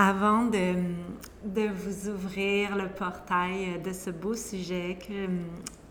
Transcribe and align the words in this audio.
Avant 0.00 0.44
de, 0.44 0.76
vous 1.44 2.08
ouvrir 2.08 2.76
le 2.76 2.88
portail 2.88 3.82
de 3.82 3.92
ce 3.92 4.10
beau 4.10 4.34
sujet 4.34 4.96
que 4.96 5.28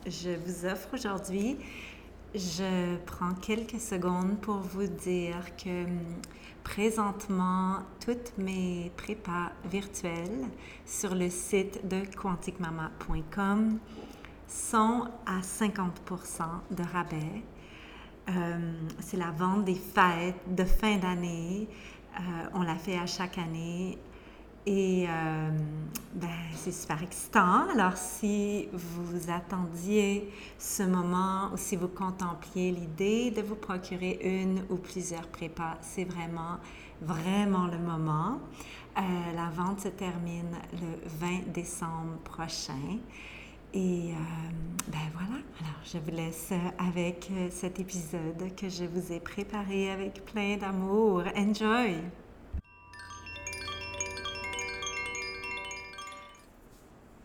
je 0.10 0.30
vous 0.30 0.66
offre 0.66 0.94
aujourd'hui, 0.94 1.58
je 2.34 2.96
prends 3.06 3.34
quelques 3.34 3.82
secondes 3.82 4.40
pour 4.40 4.60
vous 4.60 4.88
dire 4.88 5.54
que 5.62 5.84
présentement, 6.64 7.80
toutes 8.00 8.32
mes 8.38 8.94
prépas 8.96 9.52
virtuelles 9.70 10.46
sur 10.86 11.14
le 11.14 11.30
site 11.30 11.86
de 11.86 12.04
quanticmama.com 12.16 13.78
sont 14.48 15.10
à 15.26 15.42
50% 15.42 16.44
de 16.72 16.84
rabais. 16.94 17.44
Euh, 18.30 18.74
c'est 19.00 19.18
la 19.18 19.32
vente 19.32 19.66
des 19.66 19.76
fêtes 19.76 20.36
de 20.48 20.64
fin 20.64 20.98
d'année. 20.98 21.68
Euh, 22.16 22.50
on 22.54 22.62
la 22.62 22.76
fait 22.76 22.98
à 22.98 23.06
chaque 23.06 23.38
année. 23.38 23.98
Et 24.66 25.06
euh, 25.08 25.50
ben, 26.14 26.28
c'est 26.54 26.74
super 26.74 27.02
excitant. 27.02 27.70
Alors, 27.70 27.96
si 27.96 28.68
vous 28.74 29.32
attendiez 29.32 30.30
ce 30.60 30.84
moment 30.84 31.52
ou 31.54 31.58
si 31.58 31.78
vous 31.78 31.88
contempliez 31.88 32.72
l'idée 32.72 33.32
de 33.32 33.42
vous 33.42 33.56
procurer 33.56 34.20
une 34.22 34.64
ou 34.70 34.76
plusieurs 34.76 35.28
prépas, 35.28 35.78
c'est 35.82 36.04
vraiment, 36.04 36.58
vraiment 37.02 37.68
le 37.68 37.78
moment. 37.78 38.40
la 38.98 39.50
vente 39.56 39.82
se 39.82 39.88
termine 39.88 40.58
le 40.74 41.08
20 41.20 41.54
décembre 41.54 42.18
prochain. 42.26 43.00
Et 43.78 44.10
euh, 44.10 44.16
ben 44.88 44.98
voilà, 45.14 45.40
alors 45.60 45.82
je 45.86 46.00
vous 46.00 46.10
laisse 46.10 46.52
avec 46.80 47.30
euh, 47.32 47.48
cet 47.52 47.80
épisode 47.80 48.56
que 48.60 48.70
je 48.70 48.86
vous 48.86 49.14
ai 49.14 49.20
préparé 49.20 49.92
avec 49.92 50.26
plein 50.26 50.58
d'amour. 50.58 51.22
Enjoy! 51.36 51.98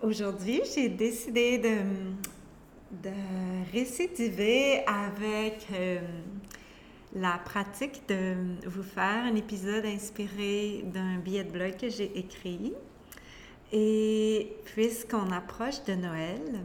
Aujourd'hui, 0.02 0.60
j'ai 0.74 0.90
décidé 0.90 1.56
de, 1.56 3.10
récidiver 3.72 4.84
avec 4.86 5.68
euh, 5.72 6.00
la 7.14 7.40
pratique 7.42 8.02
de 8.10 8.34
vous 8.66 8.82
faire 8.82 9.24
un 9.24 9.36
épisode 9.36 9.86
inspiré 9.86 10.84
d'un 10.84 11.16
billet 11.16 11.44
de 11.44 11.50
blog 11.50 11.78
que 11.78 11.88
j'ai 11.88 12.18
écrit. 12.18 12.74
Et 13.72 14.54
puisqu'on 14.66 15.30
approche 15.30 15.82
de 15.84 15.94
Noël, 15.94 16.60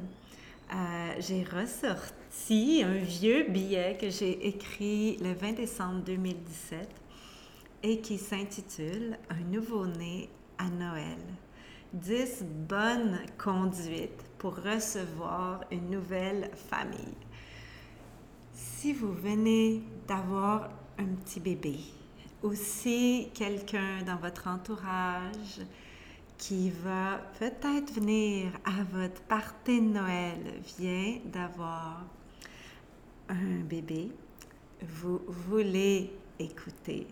euh, 0.74 1.14
j'ai 1.20 1.44
ressorti 1.44 2.84
un 2.84 2.98
vieux 2.98 3.46
billet 3.48 3.98
que 4.00 4.10
j'ai 4.10 4.46
écrit 4.46 5.16
le 5.18 5.32
20 5.32 5.54
décembre 5.54 6.02
2017 6.04 6.90
et 7.84 8.02
qui 8.02 8.18
s'intitule 8.18 9.18
Un 9.30 9.40
nouveau-né 9.50 10.30
à 10.58 10.70
Noël. 10.70 11.18
10 11.94 12.44
bonnes 12.68 13.20
conduites 13.38 14.26
pour 14.38 14.58
recevoir 14.58 15.62
une 15.72 15.90
nouvelle 15.90 16.52
famille. 16.70 17.16
Si 18.52 18.92
vous 18.92 19.14
venez 19.14 19.82
d'avoir 20.10 20.72
un 21.00 21.06
petit 21.06 21.40
bébé, 21.40 21.78
ou 22.44 22.54
si 22.54 23.30
quelqu'un 23.34 24.04
dans 24.06 24.18
votre 24.18 24.48
entourage 24.48 25.62
qui 26.38 26.70
va 26.70 27.20
peut-être 27.40 27.94
venir 27.94 28.52
à 28.64 28.84
votre 28.92 29.22
partie 29.22 29.82
de 29.82 29.88
Noël 29.88 30.40
vient 30.78 31.18
d'avoir 31.26 32.06
un 33.30 33.60
bébé, 33.62 34.12
vous 34.82 35.20
voulez 35.28 36.12
écouter 36.40 37.08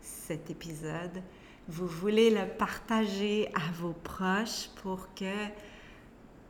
cet 0.00 0.50
épisode, 0.50 1.22
vous 1.68 1.86
voulez 1.86 2.30
le 2.30 2.46
partager 2.58 3.48
à 3.54 3.72
vos 3.80 3.92
proches 3.92 4.68
pour 4.82 5.08
que 5.14 5.48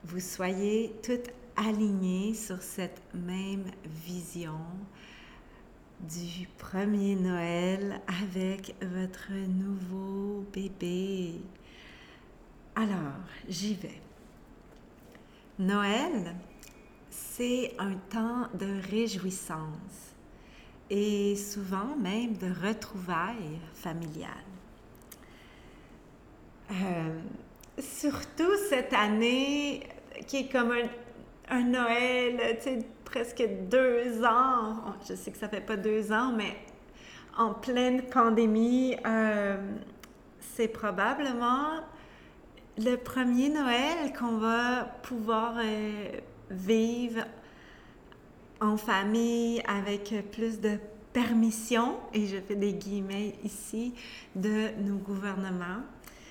vous 0.04 0.20
soyez 0.20 0.92
toutes 1.02 1.30
alignées 1.56 2.34
sur 2.34 2.60
cette 2.62 3.00
même 3.14 3.66
vision 3.84 4.58
du 6.00 6.48
premier 6.58 7.14
Noël 7.14 8.00
avec 8.22 8.74
votre 8.82 9.32
nouveau 9.32 10.44
bébé. 10.52 11.41
Alors, 12.76 13.20
j'y 13.48 13.74
vais. 13.74 14.00
Noël, 15.60 16.34
c'est 17.08 17.72
un 17.78 17.94
temps 18.10 18.48
de 18.54 18.80
réjouissance 18.90 20.14
et 20.90 21.36
souvent 21.36 21.94
même 21.96 22.36
de 22.36 22.48
retrouvailles 22.66 23.60
familiales. 23.74 24.28
Euh, 26.72 27.20
surtout 27.78 28.56
cette 28.68 28.92
année 28.92 29.86
qui 30.26 30.38
est 30.38 30.48
comme 30.48 30.72
un, 31.48 31.62
Noël, 31.62 32.58
tu 32.58 32.62
sais, 32.62 32.78
presque 33.04 33.44
deux 33.70 34.24
ans. 34.24 34.96
Je 35.08 35.14
sais 35.14 35.30
que 35.30 35.38
ça 35.38 35.48
fait 35.48 35.60
pas 35.60 35.76
deux 35.76 36.10
ans, 36.10 36.32
mais 36.36 36.56
en 37.36 37.54
pleine 37.54 38.02
pandémie, 38.02 38.96
euh, 39.06 39.56
c'est 40.41 40.68
probablement 40.68 41.80
le 42.78 42.96
premier 42.96 43.48
Noël 43.48 44.12
qu'on 44.18 44.38
va 44.38 44.84
pouvoir 45.02 45.54
euh, 45.58 46.08
vivre 46.50 47.24
en 48.60 48.76
famille 48.76 49.62
avec 49.66 50.14
plus 50.32 50.60
de 50.60 50.78
permission, 51.12 51.96
et 52.12 52.26
je 52.26 52.36
fais 52.38 52.56
des 52.56 52.72
guillemets 52.72 53.36
ici, 53.44 53.94
de 54.34 54.70
nos 54.82 54.96
gouvernements, 54.96 55.82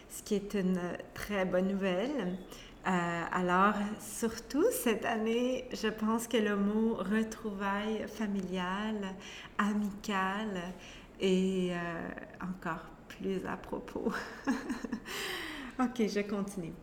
ce 0.10 0.22
qui 0.24 0.36
est 0.36 0.54
une 0.54 0.80
très 1.14 1.46
bonne 1.46 1.70
nouvelle. 1.70 2.38
Euh, 2.86 3.22
alors, 3.32 3.76
surtout 4.02 4.66
cette 4.72 5.06
année, 5.06 5.70
je 5.72 5.88
pense 5.88 6.28
que 6.28 6.36
le 6.36 6.58
mot 6.58 6.96
retrouvailles 6.96 8.06
familiale, 8.10 9.16
amicale 9.58 10.62
est 11.22 11.72
euh, 11.72 12.10
encore 12.42 12.84
plus 13.08 13.46
à 13.48 13.56
propos. 13.56 14.12
Ok, 15.80 16.08
je 16.08 16.20
continue. 16.20 16.74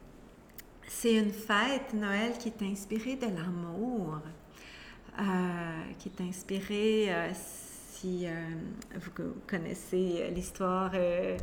C'est 0.89 1.15
une 1.15 1.31
fête, 1.31 1.95
Noël, 1.95 2.33
qui 2.37 2.49
est 2.49 2.63
inspirée 2.63 3.15
de 3.15 3.27
l'amour, 3.27 4.19
euh, 5.17 5.23
qui 5.97 6.09
est 6.09 6.21
inspirée, 6.21 7.07
euh, 7.09 7.31
si 7.33 8.27
euh, 8.27 8.33
vous 8.97 9.13
connaissez 9.47 10.29
l'histoire 10.35 10.91
de 10.91 11.37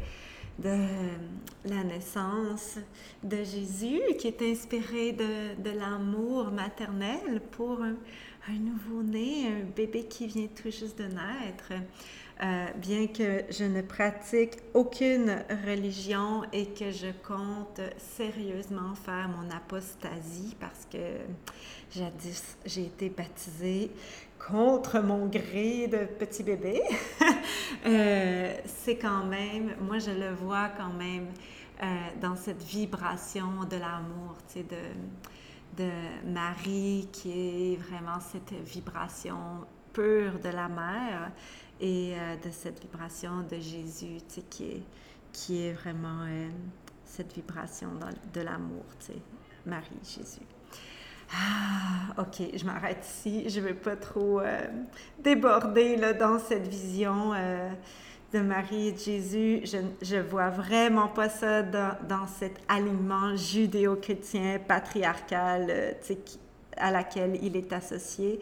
la 1.64 1.84
naissance 1.86 2.80
de 3.24 3.38
Jésus, 3.38 4.02
qui 4.20 4.28
est 4.28 4.42
inspirée 4.42 5.14
de, 5.14 5.72
l'amour 5.72 6.52
maternel 6.52 7.42
pour 7.52 7.82
un, 7.82 7.96
un 8.50 8.60
nouveau-né, 8.60 9.48
un 9.48 9.64
bébé 9.74 10.04
qui 10.04 10.28
vient 10.28 10.48
tout 10.48 10.70
juste 10.70 10.98
de 10.98 11.06
naître. 11.06 11.72
Euh, 12.44 12.68
bien 12.76 13.08
que 13.08 13.46
je 13.50 13.64
ne 13.64 13.82
pratique 13.82 14.58
aucune 14.76 15.44
religion 15.66 16.44
et 16.54 16.68
que 16.68 16.92
je 16.92 17.08
compte 17.28 17.82
sérieusement 17.98 18.94
faire 18.94 19.28
mon 19.28 19.50
apostasie 19.50 20.56
parce 20.60 20.86
que 20.86 21.18
jadis 21.90 22.58
j'ai 22.64 22.84
été 22.84 23.10
baptisée 23.10 23.90
contre 24.38 25.00
mon 25.00 25.26
gré 25.26 25.88
de 25.88 26.06
petit 26.06 26.44
bébé, 26.44 26.80
euh, 27.88 28.54
c'est 28.66 28.98
quand 28.98 29.26
même, 29.26 29.72
moi 29.82 29.98
je 29.98 30.12
le 30.12 30.36
vois 30.36 30.70
quand 30.78 30.94
même 30.94 31.30
euh, 31.82 31.86
dans 32.22 32.36
cette 32.36 32.62
vibration 32.62 33.64
de 33.68 33.78
l'amour, 33.78 34.36
tu 34.48 34.60
sais, 34.60 34.64
de, 34.64 35.84
de 35.84 35.90
Marie 36.32 37.10
qui 37.12 37.32
est 37.32 37.76
vraiment 37.78 38.20
cette 38.20 38.54
vibration 38.64 39.66
pure 39.92 40.38
de 40.38 40.50
la 40.50 40.68
mère 40.68 41.32
et 41.80 42.14
euh, 42.16 42.36
de 42.38 42.52
cette 42.52 42.82
vibration 42.82 43.42
de 43.50 43.58
Jésus, 43.58 44.18
tu 44.28 44.36
sais, 44.36 44.42
qui 44.50 44.64
est, 44.66 44.84
qui 45.32 45.64
est 45.64 45.74
vraiment 45.74 46.24
euh, 46.24 46.48
cette 47.06 47.34
vibration 47.34 47.90
de 48.34 48.42
l'amour, 48.42 48.86
tu 49.00 49.08
sais, 49.08 49.20
Marie, 49.66 49.86
Jésus. 50.04 50.46
Ah, 51.34 52.22
ok, 52.22 52.56
je 52.56 52.66
m'arrête 52.66 53.06
ici. 53.06 53.50
Je 53.50 53.60
ne 53.60 53.68
veux 53.68 53.76
pas 53.76 53.98
trop 53.98 54.40
euh, 54.40 54.62
déborder 55.20 55.98
là, 55.98 56.14
dans 56.14 56.40
cette 56.40 56.68
vision 56.68 57.34
de 58.34 58.40
Marie 58.40 58.90
et 58.90 58.98
Jésus, 58.98 59.62
je 60.02 60.16
ne 60.16 60.22
vois 60.22 60.50
vraiment 60.50 61.08
pas 61.08 61.30
ça 61.30 61.62
dans, 61.64 61.96
dans 62.08 62.28
cet 62.28 62.60
alignement 62.68 63.36
judéo-chrétien, 63.36 64.60
patriarcal, 64.68 65.68
euh, 65.70 65.94
à 66.76 66.92
laquelle 66.92 67.40
il 67.42 67.56
est 67.56 67.72
associé. 67.72 68.40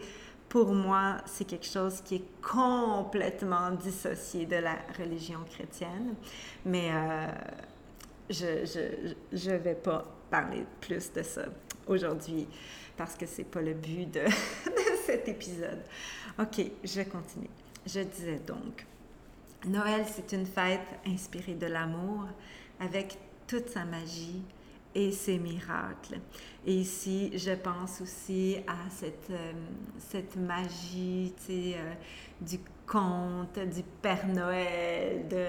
Pour 0.56 0.72
moi, 0.72 1.18
c'est 1.26 1.44
quelque 1.44 1.66
chose 1.66 2.00
qui 2.00 2.14
est 2.14 2.24
complètement 2.40 3.72
dissocié 3.72 4.46
de 4.46 4.56
la 4.56 4.78
religion 4.98 5.40
chrétienne. 5.50 6.14
Mais 6.64 6.88
euh, 6.94 7.26
je 8.30 9.50
ne 9.50 9.56
vais 9.58 9.74
pas 9.74 10.02
parler 10.30 10.64
plus 10.80 11.12
de 11.12 11.22
ça 11.22 11.42
aujourd'hui 11.86 12.48
parce 12.96 13.16
que 13.16 13.26
c'est 13.26 13.44
pas 13.44 13.60
le 13.60 13.74
but 13.74 14.10
de, 14.10 14.20
de 14.24 14.96
cet 15.04 15.28
épisode. 15.28 15.82
OK, 16.38 16.64
je 16.82 17.02
continue. 17.02 17.50
Je 17.84 18.00
disais 18.00 18.40
donc, 18.46 18.86
Noël, 19.66 20.06
c'est 20.10 20.32
une 20.34 20.46
fête 20.46 20.88
inspirée 21.06 21.56
de 21.56 21.66
l'amour 21.66 22.28
avec 22.80 23.18
toute 23.46 23.68
sa 23.68 23.84
magie 23.84 24.42
et 24.96 25.12
ses 25.12 25.38
miracles. 25.38 26.18
Et 26.64 26.72
ici, 26.72 27.30
je 27.36 27.52
pense 27.52 28.00
aussi 28.00 28.56
à 28.66 28.90
cette, 28.90 29.30
euh, 29.30 29.52
cette 29.98 30.36
magie 30.36 31.34
euh, 31.50 31.92
du 32.40 32.58
conte, 32.86 33.58
du 33.58 33.82
Père 34.00 34.26
Noël, 34.26 35.28
de, 35.28 35.48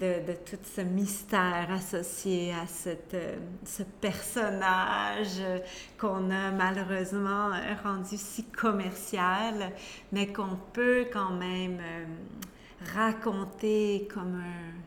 de, 0.00 0.32
tout 0.32 0.58
ce 0.64 0.80
mystère 0.80 1.68
associé 1.70 2.54
à 2.54 2.66
cette, 2.66 3.12
euh, 3.12 3.36
ce 3.64 3.82
personnage 3.82 5.42
qu'on 5.98 6.30
a 6.30 6.50
malheureusement 6.50 7.50
rendu 7.84 8.16
si 8.16 8.44
commercial, 8.44 9.72
mais 10.10 10.32
qu'on 10.32 10.56
peut 10.72 11.06
quand 11.12 11.32
même 11.32 11.80
raconter 12.94 14.08
comme 14.12 14.36
un, 14.36 14.85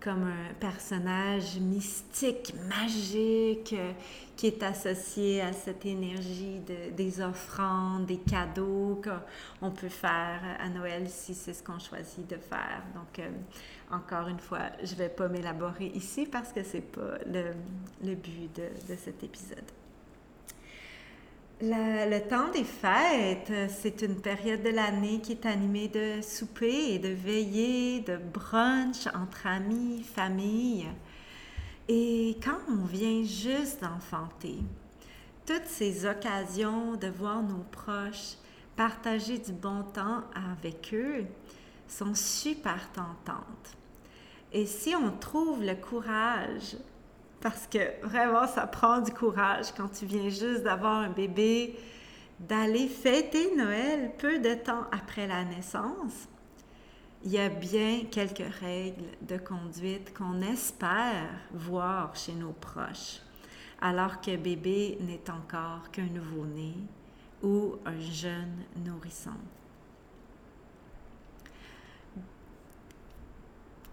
comme 0.00 0.24
un 0.24 0.54
personnage 0.60 1.58
mystique, 1.58 2.54
magique, 2.68 3.74
qui 4.36 4.46
est 4.46 4.62
associé 4.62 5.40
à 5.40 5.52
cette 5.52 5.84
énergie 5.84 6.60
de, 6.60 6.94
des 6.94 7.20
offrandes, 7.20 8.06
des 8.06 8.18
cadeaux 8.18 9.00
qu'on 9.02 9.70
peut 9.70 9.88
faire 9.88 10.40
à 10.60 10.68
Noël 10.68 11.08
si 11.08 11.34
c'est 11.34 11.52
ce 11.52 11.62
qu'on 11.62 11.78
choisit 11.78 12.28
de 12.28 12.36
faire. 12.36 12.82
Donc, 12.94 13.18
euh, 13.18 13.28
encore 13.90 14.28
une 14.28 14.38
fois, 14.38 14.70
je 14.82 14.92
ne 14.92 14.98
vais 14.98 15.08
pas 15.08 15.28
m'élaborer 15.28 15.86
ici 15.94 16.26
parce 16.26 16.52
que 16.52 16.62
ce 16.62 16.76
n'est 16.76 16.82
pas 16.82 17.18
le, 17.26 17.52
le 18.04 18.14
but 18.14 18.54
de, 18.54 18.92
de 18.92 18.96
cet 18.96 19.24
épisode 19.24 19.64
le 21.60 22.18
temps 22.28 22.50
des 22.52 22.64
fêtes, 22.64 23.52
c'est 23.68 24.02
une 24.02 24.20
période 24.20 24.62
de 24.62 24.70
l'année 24.70 25.20
qui 25.20 25.32
est 25.32 25.46
animée 25.46 25.88
de 25.88 26.20
souper 26.22 26.94
et 26.94 26.98
de 26.98 27.08
veillées, 27.08 28.00
de 28.00 28.16
brunch 28.16 29.06
entre 29.08 29.46
amis, 29.46 30.02
famille. 30.02 30.86
Et 31.88 32.36
quand 32.44 32.58
on 32.68 32.84
vient 32.84 33.24
juste 33.24 33.82
d'enfanter, 33.82 34.58
toutes 35.46 35.66
ces 35.66 36.06
occasions 36.06 36.94
de 36.94 37.08
voir 37.08 37.42
nos 37.42 37.64
proches, 37.72 38.36
partager 38.76 39.38
du 39.38 39.52
bon 39.52 39.82
temps 39.82 40.22
avec 40.34 40.90
eux, 40.92 41.24
sont 41.88 42.14
super 42.14 42.90
tentantes. 42.92 43.76
Et 44.52 44.66
si 44.66 44.94
on 44.94 45.10
trouve 45.10 45.64
le 45.64 45.74
courage 45.74 46.76
parce 47.40 47.66
que 47.66 48.04
vraiment, 48.04 48.46
ça 48.46 48.66
prend 48.66 49.00
du 49.00 49.12
courage 49.12 49.72
quand 49.76 49.88
tu 49.88 50.06
viens 50.06 50.28
juste 50.28 50.62
d'avoir 50.62 50.96
un 50.96 51.10
bébé, 51.10 51.78
d'aller 52.40 52.88
fêter 52.88 53.54
Noël 53.56 54.12
peu 54.18 54.38
de 54.38 54.54
temps 54.54 54.86
après 54.92 55.26
la 55.26 55.44
naissance. 55.44 56.28
Il 57.24 57.32
y 57.32 57.38
a 57.38 57.48
bien 57.48 58.04
quelques 58.10 58.54
règles 58.60 59.06
de 59.22 59.36
conduite 59.36 60.16
qu'on 60.16 60.40
espère 60.40 61.28
voir 61.52 62.14
chez 62.14 62.32
nos 62.32 62.52
proches, 62.52 63.20
alors 63.80 64.20
que 64.20 64.36
bébé 64.36 64.98
n'est 65.00 65.30
encore 65.30 65.90
qu'un 65.90 66.06
nouveau-né 66.06 66.74
ou 67.42 67.76
un 67.84 68.00
jeune 68.00 68.64
nourrisson. 68.84 69.30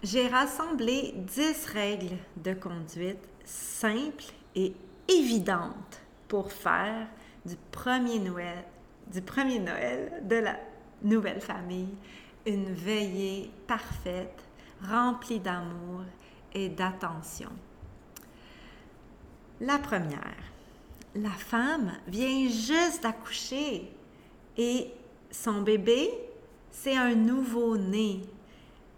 J'ai 0.03 0.27
rassemblé 0.27 1.13
10 1.15 1.65
règles 1.65 2.17
de 2.37 2.53
conduite 2.53 3.27
simple 3.45 4.25
et 4.55 4.73
évidente 5.07 6.01
pour 6.27 6.51
faire 6.51 7.07
du 7.45 7.55
premier 7.71 8.19
Noël, 8.19 8.65
du 9.11 9.21
premier 9.21 9.59
Noël 9.59 10.21
de 10.23 10.35
la 10.35 10.57
nouvelle 11.03 11.41
famille 11.41 11.89
une 12.45 12.71
veillée 12.71 13.49
parfaite, 13.67 14.43
remplie 14.87 15.39
d'amour 15.39 16.01
et 16.53 16.69
d'attention. 16.69 17.49
La 19.61 19.79
première, 19.79 20.35
la 21.15 21.31
femme 21.31 21.93
vient 22.07 22.47
juste 22.47 23.03
d'accoucher 23.03 23.91
et 24.57 24.91
son 25.31 25.61
bébé, 25.61 26.09
c'est 26.71 26.95
un 26.95 27.15
nouveau-né. 27.15 28.21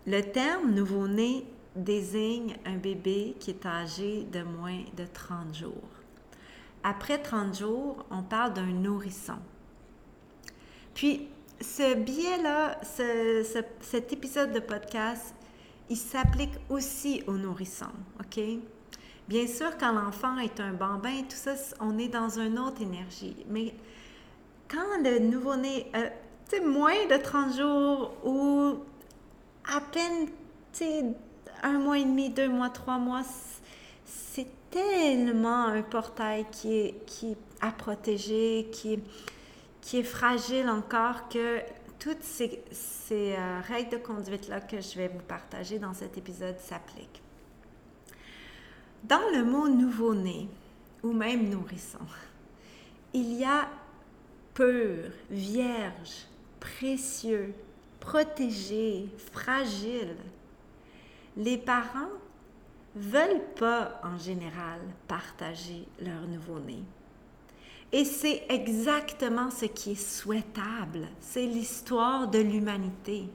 Le 0.05 0.21
terme 0.21 0.73
nouveau-né 0.73 1.45
désigne 1.77 2.55
un 2.65 2.77
bébé 2.77 3.35
qui 3.39 3.51
est 3.51 3.65
âgé 3.65 4.23
de 4.23 4.43
moins 4.43 4.83
de 4.95 5.05
30 5.05 5.55
jours. 5.55 5.89
Après 6.83 7.21
30 7.21 7.57
jours, 7.57 8.05
on 8.11 8.23
parle 8.23 8.53
d'un 8.53 8.67
nourrisson. 8.67 9.39
Puis, 10.93 11.27
ce 11.61 11.95
biais-là, 11.95 12.79
cet 13.81 14.13
épisode 14.13 14.51
de 14.51 14.59
podcast, 14.59 15.33
il 15.89 15.97
s'applique 15.97 16.53
aussi 16.69 17.23
aux 17.27 17.37
nourrissons, 17.37 17.85
OK? 18.19 18.39
Bien 19.27 19.47
sûr, 19.47 19.77
quand 19.77 19.91
l'enfant 19.91 20.37
est 20.37 20.59
un 20.59 20.73
bambin, 20.73 21.23
tout 21.23 21.35
ça, 21.35 21.53
on 21.79 21.97
est 21.97 22.07
dans 22.07 22.39
une 22.39 22.57
autre 22.59 22.81
énergie. 22.81 23.35
Mais 23.49 23.73
quand 24.69 25.03
le 25.03 25.19
nouveau-né, 25.19 25.91
euh, 25.95 26.09
tu 26.49 26.61
moins 26.61 27.05
de 27.09 27.17
30 27.17 27.57
jours 27.57 28.13
ou 28.23 28.77
à 29.65 29.81
peine, 29.81 30.27
tu 30.27 30.31
sais, 30.71 31.03
un 31.63 31.79
mois 31.79 31.97
et 31.97 32.03
demi, 32.03 32.29
deux 32.29 32.49
mois, 32.49 32.69
trois 32.69 32.97
mois, 32.97 33.23
c'est 34.05 34.47
tellement 34.69 35.65
un 35.65 35.81
portail 35.81 36.45
qui 36.51 36.73
est, 36.73 37.05
qui 37.05 37.35
à 37.61 37.71
protéger, 37.71 38.69
qui, 38.71 38.99
est 39.93 40.03
fragile 40.03 40.69
encore 40.69 41.29
que 41.29 41.59
toutes 41.99 42.23
ces, 42.23 42.61
ces 42.71 43.33
euh, 43.33 43.61
règles 43.61 43.91
de 43.91 43.97
conduite-là 43.97 44.61
que 44.61 44.79
je 44.81 44.97
vais 44.97 45.07
vous 45.07 45.23
partager 45.27 45.79
dans 45.79 45.93
cet 45.93 46.17
épisode 46.17 46.57
s'appliquent. 46.59 47.21
Dans 49.03 49.29
le 49.33 49.43
mot 49.43 49.67
nouveau-né 49.67 50.49
ou 51.03 51.13
même 51.13 51.49
nourrisson, 51.49 52.05
il 53.13 53.33
y 53.33 53.45
a 53.45 53.67
pur, 54.53 55.11
vierge, 55.29 56.27
précieux, 56.59 57.53
protégé, 57.99 59.07
fragile, 59.31 60.15
les 61.37 61.57
parents 61.59 62.09
veulent 62.95 63.45
pas 63.59 64.01
en 64.03 64.17
général 64.17 64.79
partager 65.07 65.87
leur 65.99 66.21
nouveau-né. 66.27 66.83
Et 67.91 68.03
c'est 68.03 68.43
exactement 68.49 69.51
ce 69.51 69.65
qui 69.65 69.91
est 69.91 69.95
souhaitable. 69.95 71.07
C'est 71.21 71.45
l'histoire 71.45 72.27
de 72.27 72.39
l'humanité. 72.39 73.29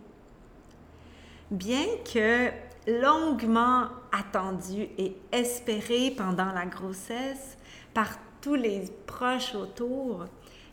Bien 1.51 1.87
que 2.13 2.51
longuement 2.89 3.89
attendu 4.11 4.89
et 4.99 5.17
espéré 5.31 6.13
pendant 6.17 6.53
la 6.53 6.67
grossesse 6.67 7.57
par 7.95 8.09
tous 8.41 8.57
les 8.57 8.83
proches 9.07 9.55
autour, 9.55 10.25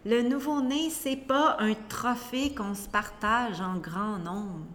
le 0.03 0.23
nouveau-né, 0.23 0.89
c'est 0.89 1.15
pas 1.15 1.57
un 1.59 1.75
trophée 1.87 2.55
qu'on 2.55 2.73
se 2.73 2.89
partage 2.89 3.61
en 3.61 3.75
grand 3.75 4.17
nombre 4.17 4.65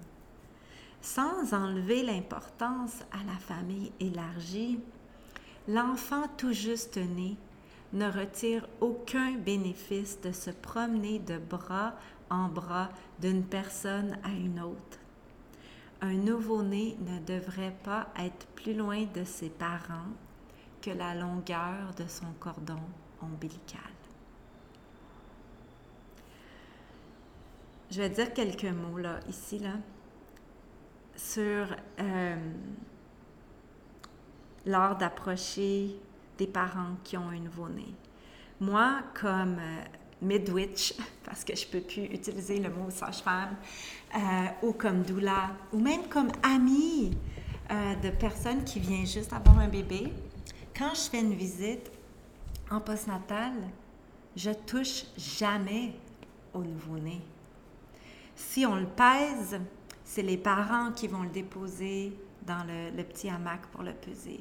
sans 1.05 1.53
enlever 1.53 2.03
l'importance 2.03 3.03
à 3.13 3.23
la 3.27 3.39
famille 3.39 3.93
élargie, 4.01 4.81
l'enfant 5.69 6.25
tout 6.39 6.55
juste 6.55 6.97
né 6.97 7.37
ne 7.93 8.11
retire 8.11 8.67
aucun 8.81 9.35
bénéfice 9.35 10.19
de 10.23 10.33
se 10.33 10.51
promener 10.51 11.19
de 11.19 11.37
bras 11.37 11.93
en 12.31 12.49
bras 12.49 12.89
d'une 13.21 13.45
personne 13.45 14.17
à 14.25 14.31
une 14.31 14.59
autre. 14.61 14.99
Un 16.01 16.15
nouveau-né 16.15 16.97
ne 17.01 17.19
devrait 17.21 17.77
pas 17.85 18.09
être 18.19 18.47
plus 18.57 18.75
loin 18.75 19.05
de 19.15 19.25
ses 19.25 19.51
parents 19.51 20.11
que 20.81 20.91
la 20.91 21.15
longueur 21.15 21.95
de 21.99 22.07
son 22.09 22.33
cordon 22.41 22.81
ombilical. 23.21 23.81
Je 27.91 28.01
vais 28.01 28.11
dire 28.11 28.33
quelques 28.33 28.65
mots 28.65 28.99
là, 28.99 29.21
ici, 29.29 29.59
là 29.59 29.75
sur 31.17 31.67
euh, 32.01 32.37
l'art 34.67 34.97
d'approcher 34.97 35.97
des 36.39 36.47
parents 36.47 36.97
qui 37.05 37.17
ont 37.17 37.29
un 37.29 37.39
nouveau-né. 37.39 37.87
Moi, 38.61 39.01
comme 39.21 39.59
euh, 39.59 39.85
midwich, 40.23 40.95
parce 41.25 41.45
que 41.45 41.55
je 41.55 41.67
ne 41.67 41.73
peux 41.73 41.81
plus 41.81 42.05
utiliser 42.05 42.59
le 42.59 42.71
mot 42.71 42.91
sage-femme, 42.91 43.57
euh, 44.15 44.19
ou 44.63 44.73
comme 44.73 45.03
doula, 45.03 45.51
ou 45.73 45.79
même 45.79 46.09
comme 46.09 46.31
amie 46.43 47.17
de 48.03 48.11
personnes 48.11 48.63
qui 48.63 48.79
viennent 48.79 49.07
juste 49.07 49.33
avoir 49.33 49.59
un 49.59 49.69
bébé. 49.69 50.13
Quand 50.77 50.91
je 50.95 51.09
fais 51.09 51.21
une 51.21 51.33
visite 51.33 51.91
en 52.71 52.79
postnatal, 52.79 53.55
je 54.37 54.51
touche 54.51 55.05
jamais 55.17 55.95
au 56.53 56.63
nouveau-né. 56.63 57.23
Si 58.37 58.67
on 58.67 58.77
le 58.77 58.87
pèse, 58.87 59.59
c'est 60.05 60.23
les 60.23 60.37
parents 60.37 60.93
qui 60.93 61.09
vont 61.09 61.23
le 61.23 61.31
déposer 61.31 62.13
dans 62.47 62.65
le, 62.65 63.03
petit 63.03 63.29
hamac 63.29 63.67
pour 63.73 63.83
le 63.83 63.93
peser. 63.93 64.41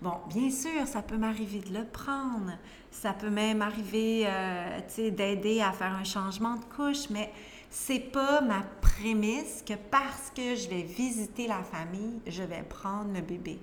Bon, 0.00 0.12
bien 0.28 0.50
sûr, 0.50 0.86
ça 0.86 1.02
peut 1.02 1.16
m'arriver 1.16 1.60
de 1.60 1.76
le 1.76 1.84
prendre. 1.84 2.52
Ça 2.90 3.12
peut 3.12 3.30
même 3.30 3.62
arriver, 3.62 4.24
euh, 4.26 4.80
d'aider 5.10 5.60
à 5.60 5.72
faire 5.72 5.92
un 5.92 6.04
changement 6.04 6.54
de 6.54 6.64
couche, 6.64 7.10
mais 7.10 7.32
c'est 7.70 7.98
pas 8.12 8.40
ma 8.40 8.62
prémisse 8.80 9.64
que 9.66 9.74
parce 9.74 10.30
que 10.34 10.54
je 10.54 10.68
vais 10.68 10.82
visiter 10.82 11.48
la 11.48 11.62
famille, 11.62 12.20
je 12.26 12.42
vais 12.42 12.62
prendre 12.62 13.12
le 13.12 13.20
bébé. 13.20 13.58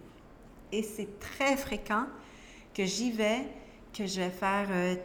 Et 0.71 0.83
c'est 0.83 1.19
très 1.19 1.55
fréquent 1.55 2.05
que 2.73 2.85
j'y 2.85 3.11
vais, 3.11 3.47
que 3.93 4.05
je 4.05 4.19
vais 4.19 4.29
faire 4.29 4.67
euh, 4.69 4.95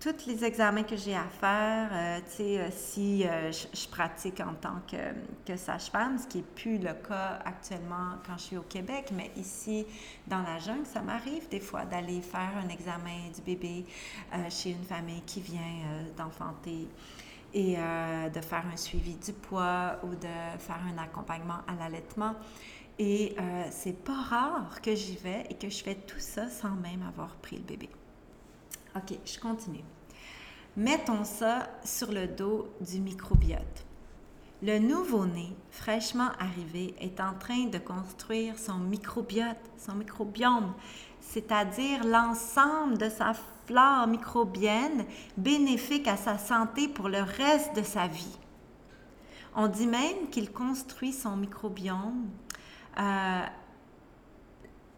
tous 0.00 0.26
les 0.26 0.44
examens 0.44 0.82
que 0.82 0.96
j'ai 0.96 1.14
à 1.14 1.24
faire, 1.24 1.88
euh, 1.92 2.20
tu 2.26 2.36
sais, 2.36 2.60
euh, 2.60 2.68
si 2.70 3.26
euh, 3.26 3.50
je, 3.50 3.88
pratique 3.88 4.40
en 4.40 4.54
tant 4.54 4.80
que, 4.90 4.96
que 5.44 5.56
sage-femme, 5.56 6.18
ce 6.18 6.26
qui 6.26 6.38
n'est 6.38 6.44
plus 6.44 6.78
le 6.78 6.92
cas 6.92 7.38
actuellement 7.44 8.16
quand 8.26 8.36
je 8.36 8.42
suis 8.42 8.56
au 8.56 8.62
Québec, 8.62 9.10
mais 9.12 9.30
ici, 9.36 9.86
dans 10.26 10.42
la 10.42 10.58
jungle, 10.58 10.86
ça 10.86 11.00
m'arrive 11.00 11.48
des 11.48 11.60
fois 11.60 11.84
d'aller 11.86 12.20
faire 12.20 12.52
un 12.62 12.68
examen 12.68 13.30
du 13.34 13.40
bébé 13.40 13.84
chez 14.50 14.70
une 14.70 14.84
famille 14.84 15.22
qui 15.22 15.40
vient 15.40 15.60
d'enfanter 16.16 16.88
et 17.54 17.76
de 17.76 18.40
faire 18.40 18.64
un 18.72 18.76
suivi 18.76 19.14
du 19.14 19.32
poids 19.32 19.98
ou 20.02 20.14
de 20.14 20.58
faire 20.58 20.80
un 20.92 20.98
accompagnement 21.02 21.60
à 21.66 21.74
l'allaitement. 21.78 22.34
Et 22.98 23.34
c'est 23.70 24.04
pas 24.04 24.20
rare 24.22 24.80
que 24.82 24.94
j'y 24.94 25.16
vais 25.16 25.44
et 25.48 25.54
que 25.54 25.70
je 25.70 25.82
fais 25.82 25.94
tout 25.94 26.20
ça 26.20 26.48
sans 26.50 26.74
même 26.74 27.02
avoir 27.02 27.34
pris 27.36 27.56
le 27.56 27.62
bébé. 27.62 27.88
OK, 28.96 29.18
je 29.26 29.38
continue. 29.38 29.84
Mettons 30.76 31.24
ça 31.24 31.68
sur 31.84 32.12
le 32.12 32.26
dos 32.26 32.68
du 32.80 33.00
microbiote. 33.00 33.84
Le 34.62 34.78
nouveau-né, 34.78 35.54
fraîchement 35.70 36.30
arrivé, 36.38 36.94
est 36.98 37.20
en 37.20 37.34
train 37.34 37.66
de 37.66 37.76
construire 37.76 38.58
son 38.58 38.78
microbiote, 38.78 39.58
son 39.76 39.96
microbiome, 39.96 40.72
c'est-à-dire 41.20 42.04
l'ensemble 42.04 42.96
de 42.96 43.10
sa 43.10 43.34
flore 43.66 44.06
microbienne 44.06 45.04
bénéfique 45.36 46.08
à 46.08 46.16
sa 46.16 46.38
santé 46.38 46.88
pour 46.88 47.10
le 47.10 47.20
reste 47.20 47.76
de 47.76 47.82
sa 47.82 48.06
vie. 48.06 48.38
On 49.54 49.68
dit 49.68 49.86
même 49.86 50.30
qu'il 50.30 50.52
construit 50.52 51.12
son 51.12 51.36
microbiome 51.36 52.28
euh, 52.98 53.42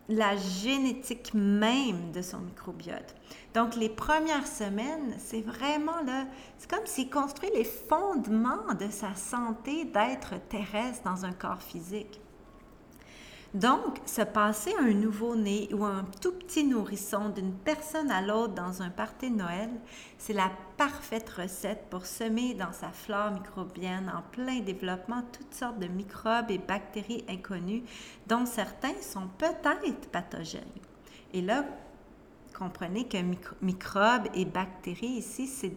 la 0.09 0.37
génétique 0.37 1.35
même 1.35 2.13
de 2.13 2.23
son 2.23 2.39
microbiote. 2.39 3.15
Donc, 3.55 3.77
les 3.77 3.89
premières 3.89 4.47
semaines, 4.47 5.15
c'est 5.19 5.43
vraiment 5.43 6.01
là, 6.07 6.27
c'est 6.57 6.71
comme 6.71 6.87
s'il 6.87 7.11
construit 7.11 7.51
les 7.55 7.65
fondements 7.65 8.75
de 8.79 8.91
sa 8.91 9.15
santé 9.15 9.85
d'être 9.85 10.35
terrestre 10.49 11.05
dans 11.05 11.25
un 11.25 11.33
corps 11.33 11.63
physique. 11.63 12.21
Donc, 13.55 13.99
se 14.05 14.21
passer 14.21 14.75
un 14.79 14.93
nouveau-né 14.93 15.73
ou 15.73 15.83
un 15.85 16.05
tout 16.21 16.33
petit 16.33 16.65
nourrisson 16.65 17.31
d'une 17.31 17.55
personne 17.55 18.11
à 18.11 18.21
l'autre 18.21 18.53
dans 18.53 18.83
un 18.83 18.91
party 18.91 19.31
Noël, 19.31 19.71
c'est 20.19 20.35
la 20.35 20.51
parfaite 20.77 21.31
recette 21.31 21.87
pour 21.89 22.05
semer 22.05 22.53
dans 22.53 22.73
sa 22.73 22.91
flore 22.91 23.31
microbienne 23.31 24.13
en 24.15 24.21
plein 24.33 24.61
développement 24.61 25.23
toutes 25.33 25.55
sortes 25.55 25.79
de 25.79 25.87
microbes 25.87 26.51
et 26.51 26.59
bactéries 26.59 27.25
inconnues, 27.27 27.85
dont 28.27 28.45
certains 28.45 29.01
sont 29.01 29.29
peut-être 29.39 30.11
pathogènes. 30.11 30.63
Et 31.33 31.41
là, 31.41 31.65
comprenez 32.57 33.09
que 33.09 33.17
microbes 33.63 34.29
et 34.35 34.45
bactéries 34.45 35.07
ici, 35.07 35.47
c'est 35.47 35.73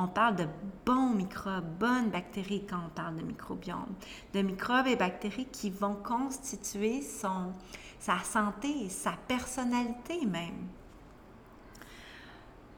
on 0.00 0.08
parle 0.08 0.36
de 0.36 0.46
bons 0.86 1.10
microbes, 1.10 1.78
bonnes 1.78 2.10
bactéries 2.10 2.64
quand 2.68 2.80
on 2.86 2.90
parle 2.90 3.16
de 3.16 3.22
microbiome, 3.22 3.94
de 4.32 4.40
microbes 4.40 4.86
et 4.86 4.96
bactéries 4.96 5.48
qui 5.52 5.70
vont 5.70 5.94
constituer 5.94 7.02
son, 7.02 7.52
sa 7.98 8.18
santé, 8.20 8.88
sa 8.88 9.12
personnalité 9.28 10.24
même. 10.24 10.68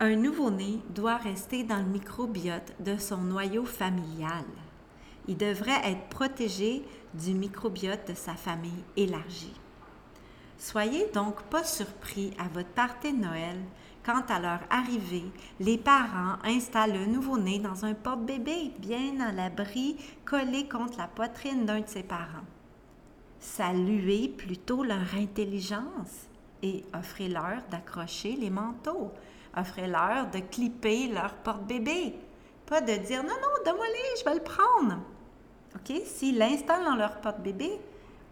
Un 0.00 0.16
nouveau-né 0.16 0.80
doit 0.90 1.16
rester 1.16 1.62
dans 1.62 1.78
le 1.78 1.84
microbiote 1.84 2.72
de 2.80 2.96
son 2.96 3.18
noyau 3.18 3.64
familial. 3.64 4.44
Il 5.28 5.36
devrait 5.36 5.80
être 5.84 6.08
protégé 6.08 6.84
du 7.14 7.34
microbiote 7.34 8.08
de 8.08 8.14
sa 8.14 8.34
famille 8.34 8.84
élargie. 8.96 9.54
Soyez 10.58 11.08
donc 11.14 11.42
pas 11.44 11.62
surpris 11.62 12.32
à 12.38 12.48
votre 12.48 12.70
partie 12.70 13.12
de 13.12 13.18
Noël 13.18 13.58
quand 14.04 14.30
à 14.30 14.40
leur 14.40 14.60
arrivée, 14.70 15.30
les 15.60 15.78
parents 15.78 16.36
installent 16.44 16.92
le 16.92 17.06
nouveau-né 17.06 17.58
dans 17.58 17.84
un 17.84 17.94
porte-bébé 17.94 18.72
bien 18.78 19.20
à 19.20 19.32
l'abri, 19.32 19.96
collé 20.24 20.68
contre 20.68 20.98
la 20.98 21.06
poitrine 21.06 21.66
d'un 21.66 21.80
de 21.80 21.88
ses 21.88 22.02
parents. 22.02 22.46
Saluez 23.38 24.28
plutôt 24.28 24.82
leur 24.82 25.14
intelligence 25.16 26.28
et 26.62 26.84
offrez-leur 26.94 27.62
d'accrocher 27.70 28.36
les 28.36 28.50
manteaux. 28.50 29.12
Offrez-leur 29.56 30.30
de 30.30 30.38
clipper 30.38 31.08
leur 31.08 31.34
porte-bébé. 31.34 32.14
Pas 32.66 32.80
de 32.80 32.94
dire 33.04 33.22
non, 33.22 33.28
non, 33.28 33.64
donne-moi-les, 33.64 34.20
je 34.20 34.24
vais 34.24 34.34
le 34.34 34.42
prendre. 34.42 35.00
OK? 35.74 36.02
S'ils 36.06 36.38
l'installent 36.38 36.84
dans 36.84 36.96
leur 36.96 37.20
porte-bébé, 37.20 37.80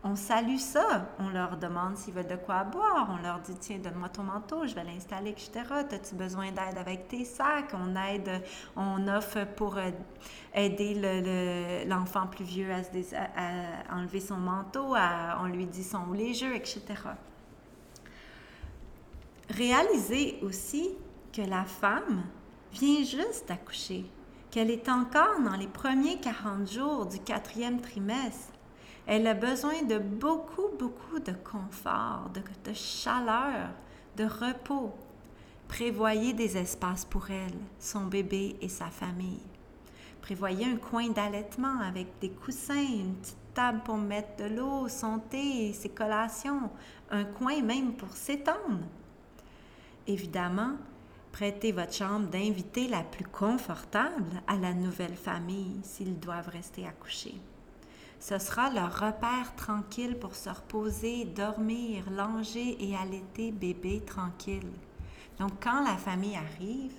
on 0.02 0.16
salue 0.16 0.56
ça. 0.56 1.08
On 1.18 1.28
leur 1.28 1.56
demande 1.58 1.96
s'ils 1.96 2.14
veulent 2.14 2.26
de 2.26 2.36
quoi 2.36 2.64
boire. 2.64 3.08
On 3.10 3.22
leur 3.22 3.40
dit, 3.40 3.54
tiens, 3.60 3.78
donne-moi 3.78 4.08
ton 4.08 4.22
manteau, 4.22 4.66
je 4.66 4.74
vais 4.74 4.84
l'installer, 4.84 5.30
etc. 5.30 5.50
As-tu 5.70 6.14
besoin 6.14 6.46
d'aide 6.46 6.78
avec 6.78 7.08
tes 7.08 7.24
sacs? 7.24 7.74
On 7.74 7.94
aide, 7.96 8.42
on 8.76 9.06
offre 9.08 9.44
pour 9.56 9.76
euh, 9.76 9.90
aider 10.54 11.84
l'enfant 11.86 12.26
plus 12.26 12.44
vieux 12.44 12.68
à, 12.72 13.94
enlever 13.94 14.20
son 14.20 14.38
manteau, 14.38 14.94
on 15.40 15.46
lui 15.46 15.66
dit 15.66 15.84
son 15.84 16.12
les 16.12 16.34
jeux, 16.34 16.54
etc. 16.54 16.82
Réalisez 19.50 20.38
aussi 20.42 20.90
que 21.32 21.42
la 21.42 21.64
femme 21.64 22.22
vient 22.72 23.02
juste 23.02 23.48
d'accoucher, 23.48 24.06
qu'elle 24.50 24.70
est 24.70 24.88
encore 24.88 25.40
dans 25.44 25.56
les 25.56 25.66
premiers 25.66 26.18
40 26.18 26.70
jours 26.70 27.06
du 27.06 27.18
quatrième 27.18 27.80
trimestre 27.80 28.49
elle 29.10 29.26
a 29.26 29.34
besoin 29.34 29.82
de 29.82 29.98
beaucoup, 29.98 30.68
beaucoup 30.78 31.18
de 31.18 31.32
confort, 31.32 32.30
de, 32.32 32.72
chaleur, 32.72 33.70
de 34.16 34.22
repos. 34.22 34.94
Prévoyez 35.66 36.32
des 36.32 36.56
espaces 36.56 37.06
pour 37.06 37.28
elle, 37.28 37.58
son 37.80 38.04
bébé 38.04 38.54
et 38.60 38.68
sa 38.68 38.86
famille. 38.86 39.42
Prévoyez 40.22 40.64
un 40.64 40.76
coin 40.76 41.08
d'allaitement 41.08 41.80
avec 41.80 42.06
des 42.20 42.30
coussins, 42.30 42.76
une 42.76 43.16
petite 43.16 43.36
table 43.52 43.80
pour 43.84 43.96
mettre 43.96 44.44
de 44.44 44.54
l'eau, 44.54 44.86
son 44.88 45.18
thé, 45.18 45.72
ses 45.72 45.88
collations, 45.88 46.70
un 47.10 47.24
coin 47.24 47.60
même 47.62 47.94
pour 47.94 48.12
s'étendre. 48.12 48.86
Évidemment, 50.06 50.74
prêtez 51.32 51.72
votre 51.72 51.94
chambre 51.94 52.28
d'invité 52.28 52.86
la 52.86 53.02
plus 53.02 53.26
confortable 53.26 54.40
à 54.46 54.54
la 54.54 54.72
nouvelle 54.72 55.16
famille 55.16 55.80
s'ils 55.82 56.20
doivent 56.20 56.50
rester 56.50 56.86
accouchés. 56.86 57.40
Ce 58.20 58.38
sera 58.38 58.68
leur 58.70 58.92
repère 58.92 59.56
tranquille 59.56 60.18
pour 60.18 60.34
se 60.36 60.50
reposer, 60.50 61.24
dormir, 61.24 62.04
langer 62.10 62.76
et 62.78 62.94
allaiter 62.94 63.50
bébé 63.50 64.02
tranquille. 64.06 64.70
Donc, 65.38 65.52
quand 65.62 65.82
la 65.82 65.96
famille 65.96 66.36
arrive, 66.36 66.92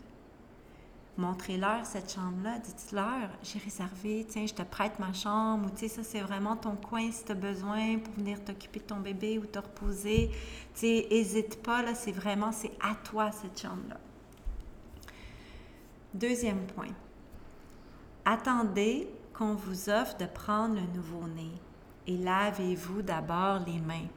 montrez-leur 1.17 1.85
cette 1.85 2.11
chambre-là, 2.11 2.57
dites-leur, 2.57 3.29
j'ai 3.43 3.59
réservé, 3.59 4.25
tiens, 4.27 4.47
je 4.47 4.55
te 4.55 4.63
prête 4.63 4.97
ma 4.97 5.13
chambre, 5.13 5.67
ou 5.67 5.69
tu 5.69 5.87
ça 5.87 6.03
c'est 6.03 6.21
vraiment 6.21 6.55
ton 6.55 6.75
coin 6.75 7.11
si 7.11 7.23
tu 7.23 7.33
as 7.33 7.35
besoin 7.35 7.99
pour 7.99 8.15
venir 8.15 8.43
t'occuper 8.43 8.79
de 8.79 8.85
ton 8.85 8.99
bébé 8.99 9.37
ou 9.37 9.45
te 9.45 9.59
reposer. 9.59 10.31
Tu 10.73 10.79
sais, 10.79 11.07
n'hésite 11.11 11.61
pas, 11.61 11.83
là, 11.83 11.93
c'est 11.93 12.11
vraiment, 12.11 12.51
c'est 12.51 12.71
à 12.81 12.95
toi 12.95 13.31
cette 13.31 13.61
chambre-là. 13.61 13.99
Deuxième 16.15 16.65
point. 16.65 16.93
Attendez 18.25 19.07
qu'on 19.41 19.55
vous 19.55 19.89
offre 19.89 20.17
de 20.17 20.25
prendre 20.25 20.75
le 20.75 20.85
nouveau-né 20.95 21.49
et 22.05 22.15
lavez-vous 22.15 23.01
d'abord 23.01 23.57
les 23.65 23.79
mains. 23.79 24.07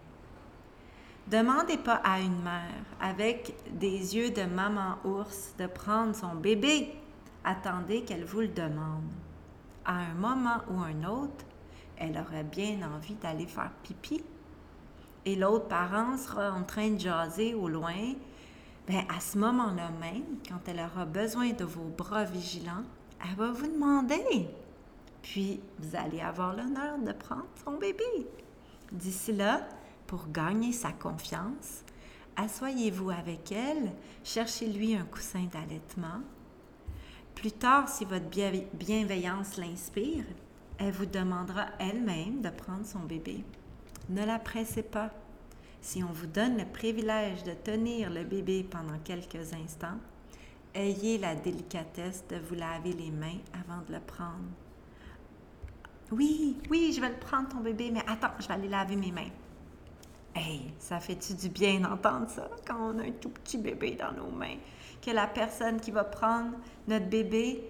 Demandez 1.26 1.78
pas 1.78 2.02
à 2.04 2.20
une 2.20 2.42
mère 2.42 2.84
avec 3.00 3.54
des 3.72 4.16
yeux 4.16 4.28
de 4.28 4.42
maman 4.42 4.98
ours 5.02 5.54
de 5.58 5.66
prendre 5.66 6.14
son 6.14 6.34
bébé. 6.34 6.94
Attendez 7.42 8.02
qu'elle 8.02 8.26
vous 8.26 8.40
le 8.40 8.48
demande. 8.48 9.08
À 9.86 9.94
un 9.94 10.12
moment 10.12 10.58
ou 10.70 10.78
un 10.80 11.08
autre, 11.08 11.46
elle 11.96 12.18
aurait 12.18 12.44
bien 12.44 12.80
envie 12.94 13.14
d'aller 13.14 13.46
faire 13.46 13.72
pipi. 13.82 14.22
Et 15.24 15.36
l'autre 15.36 15.68
parent 15.68 16.18
sera 16.18 16.52
en 16.52 16.64
train 16.64 16.90
de 16.90 17.00
jaser 17.00 17.54
au 17.54 17.68
loin 17.68 18.12
bien 18.86 19.06
à 19.08 19.20
ce 19.20 19.38
moment-là 19.38 19.88
même, 19.98 20.36
quand 20.46 20.60
elle 20.66 20.80
aura 20.80 21.06
besoin 21.06 21.54
de 21.54 21.64
vos 21.64 21.90
bras 21.96 22.24
vigilants, 22.24 22.84
elle 23.22 23.36
va 23.36 23.52
vous 23.52 23.66
demander. 23.66 24.50
Puis, 25.24 25.58
vous 25.78 25.96
allez 25.96 26.20
avoir 26.20 26.54
l'honneur 26.54 26.98
de 26.98 27.12
prendre 27.12 27.48
son 27.64 27.78
bébé. 27.78 28.04
D'ici 28.92 29.32
là, 29.32 29.66
pour 30.06 30.28
gagner 30.30 30.70
sa 30.70 30.92
confiance, 30.92 31.82
asseyez-vous 32.36 33.08
avec 33.08 33.50
elle, 33.50 33.90
cherchez-lui 34.22 34.94
un 34.94 35.04
coussin 35.04 35.46
d'allaitement. 35.50 36.20
Plus 37.34 37.52
tard, 37.52 37.88
si 37.88 38.04
votre 38.04 38.26
bienveillance 38.74 39.56
l'inspire, 39.56 40.26
elle 40.76 40.92
vous 40.92 41.06
demandera 41.06 41.68
elle-même 41.78 42.42
de 42.42 42.50
prendre 42.50 42.84
son 42.84 43.00
bébé. 43.00 43.42
Ne 44.10 44.26
la 44.26 44.38
pressez 44.38 44.82
pas. 44.82 45.10
Si 45.80 46.04
on 46.04 46.12
vous 46.12 46.26
donne 46.26 46.58
le 46.58 46.66
privilège 46.66 47.44
de 47.44 47.52
tenir 47.52 48.10
le 48.10 48.24
bébé 48.24 48.62
pendant 48.62 48.98
quelques 48.98 49.54
instants, 49.54 49.98
ayez 50.74 51.16
la 51.16 51.34
délicatesse 51.34 52.24
de 52.28 52.36
vous 52.36 52.56
laver 52.56 52.92
les 52.92 53.10
mains 53.10 53.40
avant 53.54 53.80
de 53.88 53.94
le 53.94 54.00
prendre. 54.00 54.50
Oui, 56.16 56.56
oui, 56.70 56.92
je 56.94 57.00
vais 57.00 57.08
le 57.08 57.16
prendre 57.16 57.48
ton 57.48 57.58
bébé, 57.58 57.90
mais 57.90 58.02
attends, 58.06 58.30
je 58.38 58.46
vais 58.46 58.54
aller 58.54 58.68
laver 58.68 58.94
mes 58.94 59.10
mains. 59.10 59.30
Hey, 60.32 60.72
ça 60.78 61.00
fait-tu 61.00 61.34
du 61.34 61.48
bien 61.48 61.80
d'entendre 61.80 62.28
ça 62.28 62.48
quand 62.64 62.94
on 62.94 62.98
a 63.00 63.02
un 63.02 63.10
tout 63.10 63.30
petit 63.30 63.58
bébé 63.58 63.96
dans 63.96 64.12
nos 64.12 64.30
mains? 64.30 64.58
Que 65.02 65.10
la 65.10 65.26
personne 65.26 65.80
qui 65.80 65.90
va 65.90 66.04
prendre 66.04 66.52
notre 66.86 67.06
bébé 67.06 67.64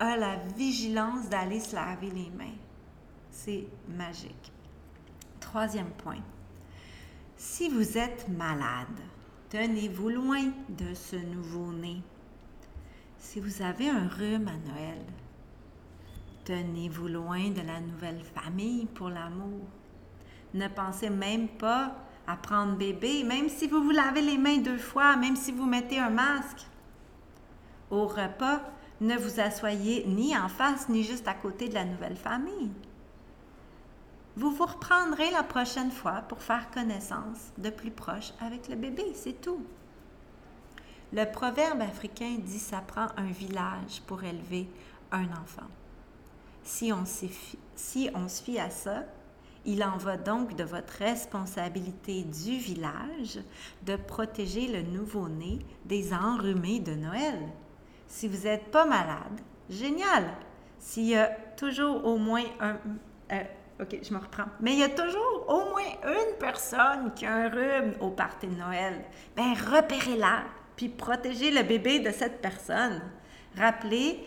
a 0.00 0.16
la 0.16 0.36
vigilance 0.56 1.28
d'aller 1.28 1.60
se 1.60 1.76
laver 1.76 2.10
les 2.10 2.30
mains? 2.30 2.56
C'est 3.30 3.66
magique. 3.88 4.52
Troisième 5.38 5.90
point. 5.90 6.22
Si 7.36 7.68
vous 7.68 7.96
êtes 7.96 8.28
malade, 8.28 8.98
tenez-vous 9.50 10.08
loin 10.08 10.50
de 10.68 10.94
ce 10.94 11.14
nouveau-né. 11.14 12.02
Si 13.18 13.38
vous 13.38 13.62
avez 13.62 13.88
un 13.88 14.08
rhume 14.08 14.48
à 14.48 14.68
Noël, 14.68 15.04
tenez-vous 16.48 17.08
loin 17.08 17.50
de 17.50 17.60
la 17.60 17.78
nouvelle 17.78 18.22
famille 18.22 18.86
pour 18.86 19.10
l'amour. 19.10 19.66
Ne 20.54 20.66
pensez 20.68 21.10
même 21.10 21.46
pas 21.46 21.94
à 22.26 22.36
prendre 22.36 22.74
bébé, 22.74 23.22
même 23.22 23.50
si 23.50 23.68
vous 23.68 23.82
vous 23.82 23.90
lavez 23.90 24.22
les 24.22 24.38
mains 24.38 24.56
deux 24.56 24.78
fois, 24.78 25.14
même 25.16 25.36
si 25.36 25.52
vous 25.52 25.66
mettez 25.66 25.98
un 25.98 26.08
masque. 26.08 26.66
Au 27.90 28.06
repas, 28.06 28.62
ne 29.02 29.14
vous 29.16 29.40
assoyez 29.40 30.06
ni 30.06 30.34
en 30.34 30.48
face 30.48 30.88
ni 30.88 31.02
juste 31.02 31.28
à 31.28 31.34
côté 31.34 31.68
de 31.68 31.74
la 31.74 31.84
nouvelle 31.84 32.16
famille. 32.16 32.70
Vous 34.34 34.50
vous 34.50 34.66
reprendrez 34.66 35.30
la 35.30 35.42
prochaine 35.42 35.90
fois 35.90 36.22
pour 36.28 36.40
faire 36.40 36.70
connaissance 36.70 37.52
de 37.58 37.68
plus 37.68 37.90
proche 37.90 38.32
avec 38.40 38.68
le 38.68 38.76
bébé, 38.76 39.04
c'est 39.14 39.38
tout. 39.42 39.66
Le 41.12 41.30
proverbe 41.30 41.82
africain 41.82 42.36
dit 42.38 42.58
ça 42.58 42.80
prend 42.80 43.08
un 43.18 43.30
village 43.32 44.00
pour 44.06 44.24
élever 44.24 44.66
un 45.12 45.24
enfant. 45.42 45.68
Si 46.62 46.92
on, 46.92 47.04
se 47.06 47.26
fie 48.42 48.58
à 48.58 48.70
ça, 48.70 49.04
il 49.64 49.82
en 49.82 49.96
va 49.96 50.16
donc 50.16 50.54
de 50.56 50.64
votre 50.64 50.92
responsabilité 50.94 52.22
du 52.22 52.58
village 52.58 53.40
de 53.84 53.96
protéger 53.96 54.68
le 54.68 54.82
nouveau-né 54.82 55.58
des 55.84 56.12
enrhumés 56.12 56.80
de 56.80 56.94
Noël. 56.94 57.38
Si 58.06 58.28
vous 58.28 58.44
n'êtes 58.44 58.70
pas 58.70 58.86
malade, 58.86 59.40
génial. 59.68 60.24
S'il 60.78 61.06
y 61.06 61.16
a 61.16 61.26
toujours 61.56 62.04
au 62.04 62.16
moins 62.16 62.44
un... 62.60 62.76
Euh, 63.32 63.42
OK, 63.80 63.96
je 64.02 64.12
me 64.12 64.18
reprends. 64.18 64.46
Mais 64.60 64.72
il 64.72 64.78
y 64.80 64.84
a 64.84 64.88
toujours 64.88 65.44
au 65.48 65.70
moins 65.70 65.84
une 66.04 66.36
personne 66.38 67.12
qui 67.14 67.26
a 67.26 67.34
un 67.34 67.48
rhume 67.48 67.94
au 68.00 68.10
party 68.10 68.48
de 68.48 68.56
Noël. 68.56 69.04
Bien, 69.36 69.54
repérez-la, 69.54 70.44
puis 70.74 70.88
protégez 70.88 71.50
le 71.50 71.62
bébé 71.62 72.00
de 72.00 72.10
cette 72.10 72.40
personne. 72.40 73.00
Rappelez 73.56 74.26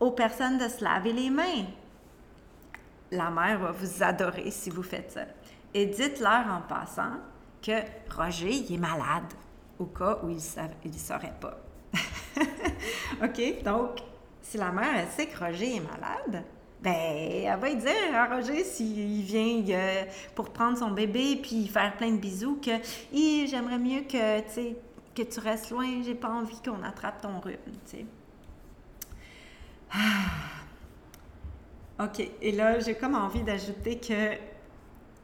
aux 0.00 0.10
personnes 0.10 0.58
de 0.58 0.68
se 0.68 0.82
laver 0.82 1.12
les 1.12 1.30
mains 1.30 1.64
la 3.10 3.30
mère 3.30 3.58
va 3.58 3.72
vous 3.72 4.02
adorer 4.02 4.50
si 4.50 4.70
vous 4.70 4.82
faites 4.82 5.12
ça. 5.12 5.22
Et 5.74 5.86
dites-leur 5.86 6.46
en 6.48 6.62
passant 6.62 7.18
que 7.62 7.72
Roger, 8.14 8.50
il 8.50 8.74
est 8.74 8.78
malade, 8.78 9.32
au 9.78 9.86
cas 9.86 10.18
où 10.22 10.30
il 10.30 10.36
ne 10.36 10.98
saurait 10.98 11.34
pas. 11.40 11.58
OK? 13.22 13.62
Donc, 13.62 14.02
si 14.42 14.56
la 14.56 14.70
mère, 14.70 14.96
elle 14.96 15.08
sait 15.08 15.26
que 15.26 15.38
Roger 15.38 15.76
est 15.76 15.80
malade, 15.80 16.44
ben, 16.80 16.92
elle 16.92 17.58
va 17.58 17.74
dire 17.74 18.14
à 18.14 18.26
Roger 18.26 18.62
s'il 18.62 19.22
vient 19.22 19.64
euh, 19.70 20.04
pour 20.34 20.50
prendre 20.50 20.78
son 20.78 20.90
bébé 20.90 21.40
puis 21.42 21.66
faire 21.66 21.96
plein 21.96 22.12
de 22.12 22.18
bisous 22.18 22.60
que 22.62 22.70
j'aimerais 23.12 23.78
mieux 23.78 24.02
que, 24.02 24.40
que 25.14 25.22
tu 25.22 25.40
restes 25.40 25.70
loin, 25.70 26.02
j'ai 26.04 26.14
pas 26.14 26.28
envie 26.28 26.60
qu'on 26.62 26.82
attrape 26.82 27.22
ton 27.22 27.40
rhume. 27.40 27.56
Ah. 29.92 30.46
OK. 32.04 32.28
Et 32.42 32.52
là, 32.52 32.78
j'ai 32.80 32.94
comme 32.94 33.14
envie 33.14 33.42
d'ajouter 33.42 33.98
que 33.98 34.34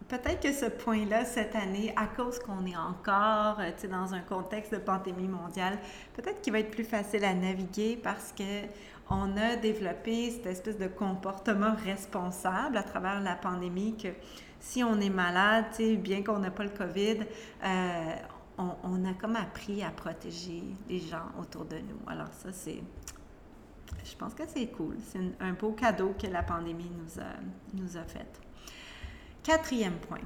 peut-être 0.09 0.41
que 0.41 0.53
ce 0.53 0.67
point-là, 0.67 1.25
cette 1.25 1.55
année, 1.55 1.93
à 1.97 2.07
cause 2.07 2.39
qu'on 2.39 2.65
est 2.67 2.77
encore 2.77 3.61
euh, 3.61 3.71
dans 3.91 4.15
un 4.15 4.21
contexte 4.21 4.73
de 4.73 4.79
pandémie 4.79 5.29
mondiale, 5.29 5.79
peut-être 6.15 6.41
qu'il 6.41 6.53
va 6.53 6.61
être 6.61 6.71
plus 6.71 6.85
facile 6.85 7.25
à 7.25 7.35
naviguer 7.35 7.99
parce 8.03 8.33
que 8.33 8.67
on 9.11 9.37
a 9.37 9.57
développé 9.57 10.31
cette 10.31 10.47
espèce 10.47 10.79
de 10.79 10.87
comportement 10.87 11.75
responsable 11.85 12.77
à 12.79 12.83
travers 12.83 13.21
la 13.21 13.35
pandémie 13.35 13.97
que 13.97 14.09
si 14.59 14.83
on 14.83 15.01
est 15.01 15.11
malade, 15.11 15.67
bien 15.99 16.23
qu'on 16.23 16.39
n'a 16.39 16.51
pas 16.51 16.63
le 16.63 16.71
COVID, 16.71 17.19
euh, 17.65 18.15
on, 18.57 18.71
on, 18.85 19.05
a 19.05 19.13
comme 19.15 19.37
appris 19.37 19.83
à 19.83 19.91
protéger 19.91 20.63
les 20.89 21.01
gens 21.01 21.27
autour 21.39 21.65
de 21.65 21.77
nous. 21.77 21.99
Alors 22.07 22.29
ça, 22.29 22.51
c'est 22.53 22.81
je 24.05 24.17
pense 24.17 24.35
que 24.35 24.43
c'est 24.47 24.67
cool. 24.69 24.97
C'est 25.11 25.21
un 25.41 25.53
beau 25.53 25.73
cadeau 25.73 26.15
que 26.21 26.27
la 26.27 26.43
pandémie 26.43 26.91
nous 27.75 27.99
a, 27.99 28.05
fait. 28.05 28.41
Quatrième 29.43 29.99
point. 29.99 30.21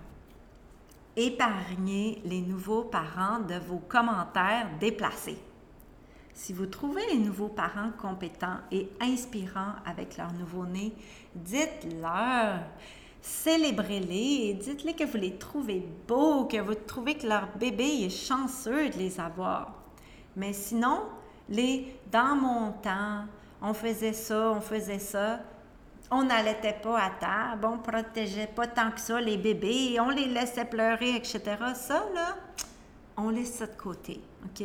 Épargnez 1.17 2.21
les 2.25 2.43
nouveaux 2.43 2.85
parents 2.85 3.41
de 3.41 3.55
vos 3.55 3.79
commentaires 3.79 4.69
déplacés. 4.79 5.39
Si 6.35 6.53
vous 6.53 6.67
trouvez 6.67 7.07
les 7.11 7.19
nouveaux 7.19 7.49
parents 7.49 7.91
compétents 7.99 8.59
et 8.71 8.91
inspirants 9.01 9.73
avec 9.87 10.19
leur 10.19 10.35
nouveau-né, 10.35 10.93
dites-leur, 11.35 12.61
célébrez-les 13.23 14.49
et 14.49 14.55
dites-les 14.55 14.95
que 14.95 15.05
vous 15.05 15.17
les 15.17 15.39
trouvez 15.39 15.89
beaux, 16.07 16.45
que 16.45 16.61
vous 16.61 16.75
trouvez 16.75 17.15
que 17.15 17.27
leur 17.27 17.49
bébé 17.57 18.05
est 18.05 18.11
chanceux 18.11 18.91
de 18.91 18.99
les 18.99 19.19
avoir. 19.19 19.73
Mais 20.37 20.53
sinon, 20.53 21.05
les 21.49 21.97
dans 22.13 22.37
mon 22.37 22.73
temps, 22.73 23.25
on 23.67 23.75
faisait 23.75 24.13
ça, 24.13 24.53
on 24.53 24.61
faisait 24.61 25.01
ça. 25.01 25.41
On 26.09 26.23
n'allaitait 26.23 26.79
pas 26.81 27.03
à 27.03 27.11
table, 27.11 27.67
on 27.67 27.79
protégeait 27.79 28.47
pas 28.47 28.69
tant 28.69 28.93
que 28.93 29.01
ça 29.01 29.21
les 29.21 29.37
bébés, 29.37 29.99
on 29.99 30.11
les 30.11 30.27
laissait 30.27 30.65
pleurer, 30.65 31.17
etc. 31.17 31.41
Ça, 31.75 32.05
là, 32.15 32.37
on 33.17 33.31
laisse 33.31 33.55
ça 33.55 33.67
de 33.67 33.75
côté, 33.77 34.21
OK? 34.45 34.65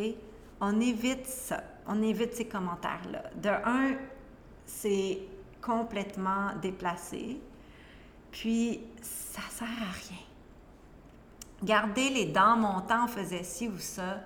On 0.60 0.80
évite 0.80 1.26
ça. 1.26 1.64
On 1.88 2.00
évite 2.04 2.36
ces 2.36 2.46
commentaires-là. 2.46 3.24
De 3.36 3.50
un, 3.50 3.96
c'est 4.68 5.18
complètement 5.60 6.52
déplacé. 6.62 7.40
Puis, 8.32 8.82
ça 9.02 9.42
sert 9.50 9.68
à 9.68 9.92
rien. 10.10 10.24
Garder 11.64 12.10
les 12.10 12.26
dents 12.26 12.56
montants 12.56 13.08
faisait 13.08 13.44
ci 13.44 13.68
ou 13.68 13.80
ça 13.80 14.20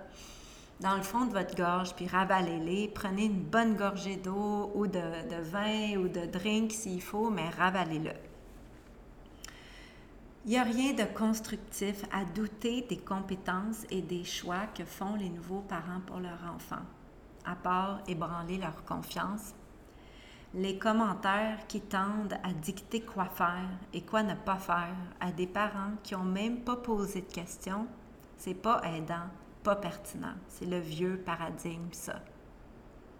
dans 0.81 0.95
le 0.95 1.03
fond 1.03 1.25
de 1.25 1.31
votre 1.31 1.55
gorge, 1.55 1.95
puis 1.95 2.07
ravalez-les. 2.07 2.89
Prenez 2.89 3.25
une 3.25 3.43
bonne 3.43 3.75
gorgée 3.75 4.17
d'eau 4.17 4.71
ou 4.75 4.87
de, 4.87 4.99
vin 5.41 5.97
ou 5.97 6.07
de 6.07 6.25
drink 6.25 6.71
s'il 6.71 7.01
faut, 7.01 7.29
mais 7.29 7.49
ravalez-le. 7.49 8.11
Il 10.45 10.51
n'y 10.51 10.57
a 10.57 10.63
rien 10.63 10.93
de 10.93 11.05
constructif 11.17 12.03
à 12.11 12.23
douter 12.23 12.81
des 12.87 12.97
compétences 12.97 13.83
et 13.89 14.01
des 14.01 14.23
choix 14.23 14.67
que 14.75 14.85
font 14.85 15.15
les 15.15 15.29
nouveaux 15.29 15.61
parents 15.61 16.01
pour 16.05 16.19
leur 16.19 16.39
enfant, 16.53 16.83
à 17.45 17.55
part 17.55 18.01
ébranler 18.07 18.57
leur 18.57 18.83
confiance. 18.83 19.55
Les 20.53 20.77
commentaires 20.77 21.65
qui 21.67 21.81
tendent 21.81 22.37
à 22.43 22.53
dicter 22.53 23.01
quoi 23.01 23.25
faire 23.25 23.69
et 23.91 24.01
quoi 24.01 24.23
ne 24.23 24.35
pas 24.35 24.57
faire 24.57 24.95
à 25.19 25.31
des 25.31 25.47
parents 25.47 25.93
qui 26.03 26.13
n'ont 26.13 26.23
même 26.23 26.59
pas 26.59 26.75
posé 26.75 27.21
de 27.21 27.33
questions, 27.33 27.87
c'est 28.37 28.53
pas 28.53 28.81
aidant 28.83 29.27
pertinent. 29.73 30.35
C'est 30.47 30.67
le 30.67 30.79
vieux 30.79 31.17
paradigme, 31.17 31.91
ça. 31.91 32.21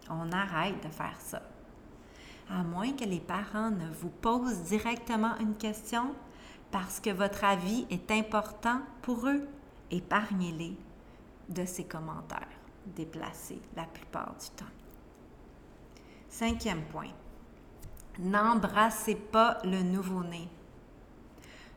On 0.10 0.31
arrête 0.31 0.84
de 0.84 0.89
faire 0.89 1.19
ça. 1.19 1.41
À 2.49 2.62
moins 2.62 2.91
que 2.93 3.05
les 3.05 3.19
parents 3.19 3.71
ne 3.71 3.89
vous 3.89 4.10
posent 4.10 4.62
directement 4.62 5.36
une 5.39 5.55
question 5.55 6.13
parce 6.69 6.99
que 6.99 7.10
votre 7.10 7.43
avis 7.43 7.88
est 7.89 8.12
important 8.12 8.81
pour 9.01 9.27
eux, 9.27 9.47
épargnez-les 9.89 10.77
de 11.49 11.65
ces 11.65 11.86
commentaires 11.86 12.47
déplacés 12.86 13.62
la 13.75 13.86
plupart 13.86 14.36
du 14.39 14.49
temps. 14.55 14.71
Cinquième 16.29 16.84
point. 16.84 17.12
N'embrassez 18.19 19.15
pas 19.15 19.58
le 19.63 19.81
nouveau-né. 19.81 20.47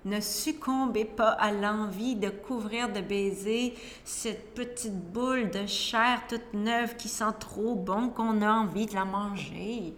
Ne 0.04 0.20
succombez 0.20 1.04
pas 1.04 1.30
à 1.30 1.50
l'envie 1.50 2.14
de 2.14 2.28
couvrir 2.28 2.92
de 2.92 3.00
baisers 3.00 3.74
cette 4.04 4.54
petite 4.54 5.12
boule 5.12 5.50
de 5.50 5.66
chair 5.66 6.22
toute 6.28 6.54
neuve 6.54 6.96
qui 6.96 7.08
sent 7.08 7.34
trop 7.40 7.74
bon 7.74 8.08
qu'on 8.11 8.40
a 8.42 8.52
envie 8.52 8.87
de 8.87 8.94
la 8.94 9.04
manger. 9.04 9.94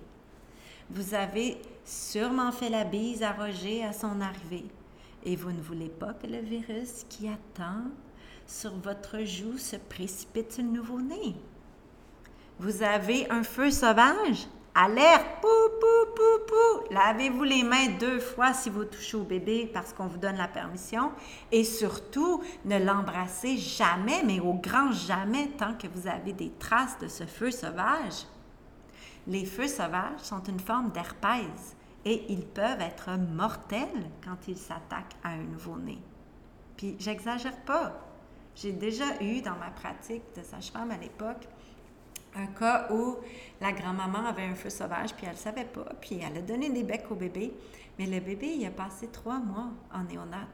Vous 0.88 1.14
avez 1.14 1.58
sûrement 1.84 2.50
fait 2.50 2.70
la 2.70 2.84
bise 2.84 3.22
à 3.22 3.32
Roger 3.32 3.84
à 3.84 3.92
son 3.92 4.20
arrivée 4.20 4.64
et 5.24 5.36
vous 5.36 5.52
ne 5.52 5.60
voulez 5.60 5.90
pas 5.90 6.14
que 6.14 6.26
le 6.26 6.38
virus 6.38 7.04
qui 7.08 7.28
attend 7.28 7.84
sur 8.46 8.72
votre 8.78 9.22
joue 9.24 9.58
se 9.58 9.76
précipite 9.76 10.52
sur 10.52 10.64
le 10.64 10.70
nouveau-né. 10.70 11.36
Vous 12.58 12.82
avez 12.82 13.30
un 13.30 13.42
feu 13.42 13.70
sauvage? 13.70 14.46
Alerte! 14.74 15.40
Pou, 15.40 15.48
pou, 15.80 16.14
pou, 16.14 16.46
pou! 16.46 16.94
Lavez-vous 16.94 17.44
les 17.44 17.62
mains 17.62 17.88
deux 17.98 18.20
fois 18.20 18.52
si 18.52 18.70
vous 18.70 18.84
touchez 18.84 19.16
au 19.16 19.24
bébé 19.24 19.70
parce 19.72 19.92
qu'on 19.92 20.06
vous 20.06 20.18
donne 20.18 20.36
la 20.36 20.48
permission. 20.48 21.12
Et 21.50 21.64
surtout, 21.64 22.42
ne 22.64 22.78
l'embrassez 22.78 23.56
jamais, 23.56 24.22
mais 24.24 24.40
au 24.40 24.54
grand 24.54 24.92
jamais, 24.92 25.48
tant 25.58 25.74
que 25.74 25.86
vous 25.88 26.06
avez 26.06 26.32
des 26.32 26.50
traces 26.58 26.98
de 26.98 27.08
ce 27.08 27.24
feu 27.24 27.50
sauvage. 27.50 28.26
Les 29.26 29.44
feux 29.44 29.68
sauvages 29.68 30.20
sont 30.20 30.42
une 30.44 30.60
forme 30.60 30.90
d'herpès 30.90 31.76
et 32.04 32.24
ils 32.28 32.46
peuvent 32.46 32.80
être 32.80 33.10
mortels 33.34 34.10
quand 34.24 34.48
ils 34.48 34.58
s'attaquent 34.58 35.16
à 35.22 35.30
un 35.30 35.42
nouveau-né. 35.42 35.98
Puis, 36.76 36.96
j'exagère 36.98 37.58
pas. 37.62 37.92
J'ai 38.54 38.72
déjà 38.72 39.20
eu 39.22 39.40
dans 39.42 39.56
ma 39.56 39.70
pratique 39.70 40.22
de 40.36 40.42
sage-femme 40.42 40.90
à 40.90 40.96
l'époque 40.96 41.46
un 42.34 42.46
cas 42.46 42.88
où 42.92 43.16
la 43.60 43.72
grand-maman 43.72 44.26
avait 44.26 44.44
un 44.44 44.54
feu 44.54 44.70
sauvage, 44.70 45.14
puis 45.14 45.26
elle 45.26 45.32
ne 45.32 45.38
savait 45.38 45.64
pas, 45.64 45.86
puis 46.00 46.20
elle 46.22 46.38
a 46.38 46.42
donné 46.42 46.70
des 46.70 46.82
becs 46.82 47.10
au 47.10 47.14
bébé, 47.14 47.52
mais 47.98 48.06
le 48.06 48.20
bébé, 48.20 48.54
il 48.56 48.64
a 48.66 48.70
passé 48.70 49.08
trois 49.08 49.38
mois 49.38 49.70
en 49.92 50.04
néonate. 50.04 50.48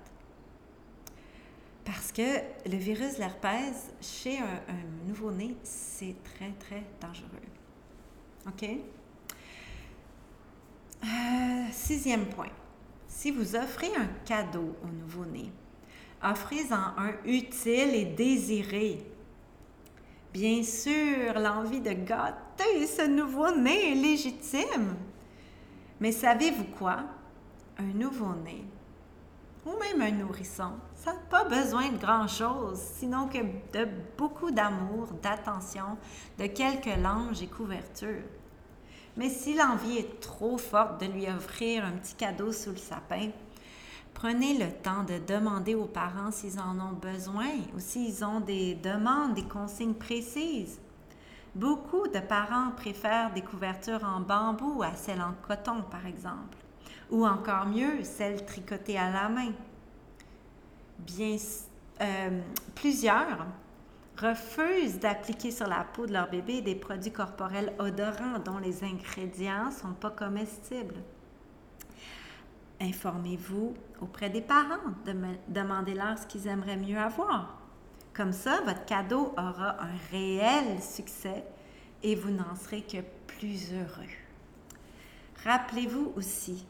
Parce 1.85 2.11
que 2.11 2.41
le 2.69 2.77
virus 2.77 3.15
de 3.15 3.21
l'herpès, 3.21 3.93
chez 4.01 4.39
un, 4.39 5.07
nouveau-né, 5.07 5.55
c'est 5.63 6.17
très, 6.25 6.51
très 6.59 6.83
dangereux. 7.01 7.29
OK? 8.49 8.69
Euh, 11.05 11.67
sixième 11.71 12.27
point. 12.27 12.51
Si 13.07 13.31
vous 13.31 13.55
offrez 13.55 13.95
un 13.97 14.09
cadeau 14.25 14.75
au 14.83 14.89
nouveau-né, 14.89 15.53
offrez-en 16.23 16.75
un 16.75 17.13
utile 17.25 17.95
et 17.95 18.05
désiré 18.07 19.07
Bien 20.37 20.63
sûr, 20.63 21.33
l'envie 21.39 21.81
de 21.81 21.95
gâter 21.95 22.87
ce 22.87 23.07
nouveau-né 23.09 23.93
est 23.93 23.95
légitime. 23.95 24.95
Mais 25.99 26.13
savez-vous 26.13 26.67
quoi? 26.79 26.99
Un 27.79 27.95
nouveau-né, 27.95 28.63
ou 29.65 29.71
même 29.79 30.03
un 30.03 30.11
nourrisson, 30.11 30.73
ça 30.95 31.15
n'a 31.15 31.19
pas 31.31 31.45
besoin 31.45 31.89
de 31.89 31.97
grand-chose, 31.97 32.79
sinon 32.79 33.29
que 33.29 33.39
de 33.39 33.89
beaucoup 34.19 34.51
d'amour, 34.51 35.09
d'attention, 35.23 35.97
de 36.39 36.49
quelques 36.49 36.99
langes 37.03 37.43
et 37.43 37.47
couvertures. 37.47 38.29
Mais 39.17 39.31
si 39.31 39.55
l'envie 39.55 39.97
est 39.97 40.21
trop 40.21 40.59
forte 40.59 41.01
de 41.01 41.07
lui 41.07 41.27
offrir 41.31 41.83
un 41.83 41.93
petit 41.93 42.15
cadeau 42.15 42.53
sous 42.53 42.73
le 42.73 42.77
sapin, 42.77 43.31
Prenez 44.17 44.57
le 44.57 44.73
temps 44.73 45.03
de 45.03 45.19
demander 45.19 45.75
aux 45.75 45.85
parents 45.85 46.31
s'ils 46.31 46.59
en 46.59 46.81
ont 46.81 46.95
besoin 46.95 47.51
ou 47.75 47.81
s'ils 47.81 48.25
ont 48.25 48.41
des 48.41 48.75
demandes, 48.75 49.35
des 49.35 49.43
consignes 49.43 49.93
précises. 49.93 50.81
Beaucoup 51.55 52.09
de 52.09 52.21
parents 52.21 52.71
préfèrent 52.75 53.35
des 53.35 53.43
couvertures 53.43 54.03
en 54.05 54.21
bambou 54.21 54.83
à 54.83 54.95
celles 54.95 55.21
en 55.21 55.35
coton, 55.47 55.83
par 55.91 56.07
exemple, 56.07 56.57
ou 57.11 57.27
encore 57.27 57.67
mieux, 57.67 58.05
celles 58.05 58.47
tricotées 58.47 58.97
à 58.97 59.11
la 59.11 59.29
main. 59.29 59.53
Bien, 61.01 61.37
euh, 62.01 62.41
plusieurs 62.75 63.47
refusent 64.19 64.99
d'appliquer 64.99 65.51
sur 65.51 65.67
la 65.67 65.85
peau 65.85 66.07
de 66.07 66.15
leur 66.15 66.31
bébé 66.31 66.63
des 66.63 66.75
produits 66.75 67.13
corporels 67.13 67.75
odorants 67.79 68.39
dont 68.43 68.59
les 68.59 68.83
ingrédients 68.83 69.67
ne 69.67 69.73
sont 69.73 69.93
pas 69.93 70.11
comestibles. 70.11 71.03
Informez-vous 72.81 73.75
auprès 74.01 74.29
des 74.29 74.43
parents, 74.43 74.93
demandez-leur 75.49 76.19
ce 76.19 76.27
qu'ils 76.27 76.47
aimeraient 76.47 76.77
mieux 76.77 76.99
avoir. 76.99 77.59
Comme 78.13 78.33
ça, 78.33 78.61
votre 78.65 78.85
cadeau 78.85 79.33
aura 79.39 79.83
un 79.83 79.97
réel 80.11 80.83
succès 80.83 81.45
et 82.03 82.15
vous 82.15 82.31
n'en 82.31 82.55
serez 82.55 82.83
que 82.83 82.99
plus 83.27 83.73
heureux. 83.73 84.11
Rappelez-vous 85.45 86.13
aussi 86.17 86.67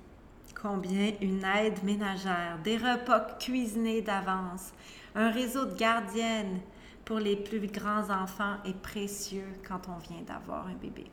combien 0.60 1.12
une 1.20 1.44
aide 1.44 1.82
ménagère, 1.84 2.58
des 2.64 2.76
repas 2.76 3.20
cuisinés 3.38 4.02
d'avance, 4.02 4.72
un 5.14 5.30
réseau 5.30 5.66
de 5.66 5.76
gardiennes 5.76 6.60
pour 7.04 7.18
les 7.18 7.36
plus 7.36 7.60
grands 7.68 8.10
enfants 8.10 8.56
est 8.64 8.76
précieux 8.76 9.46
quand 9.66 9.82
on 9.88 9.98
vient 9.98 10.22
d'avoir 10.26 10.66
un 10.66 10.74
bébé. 10.74 11.06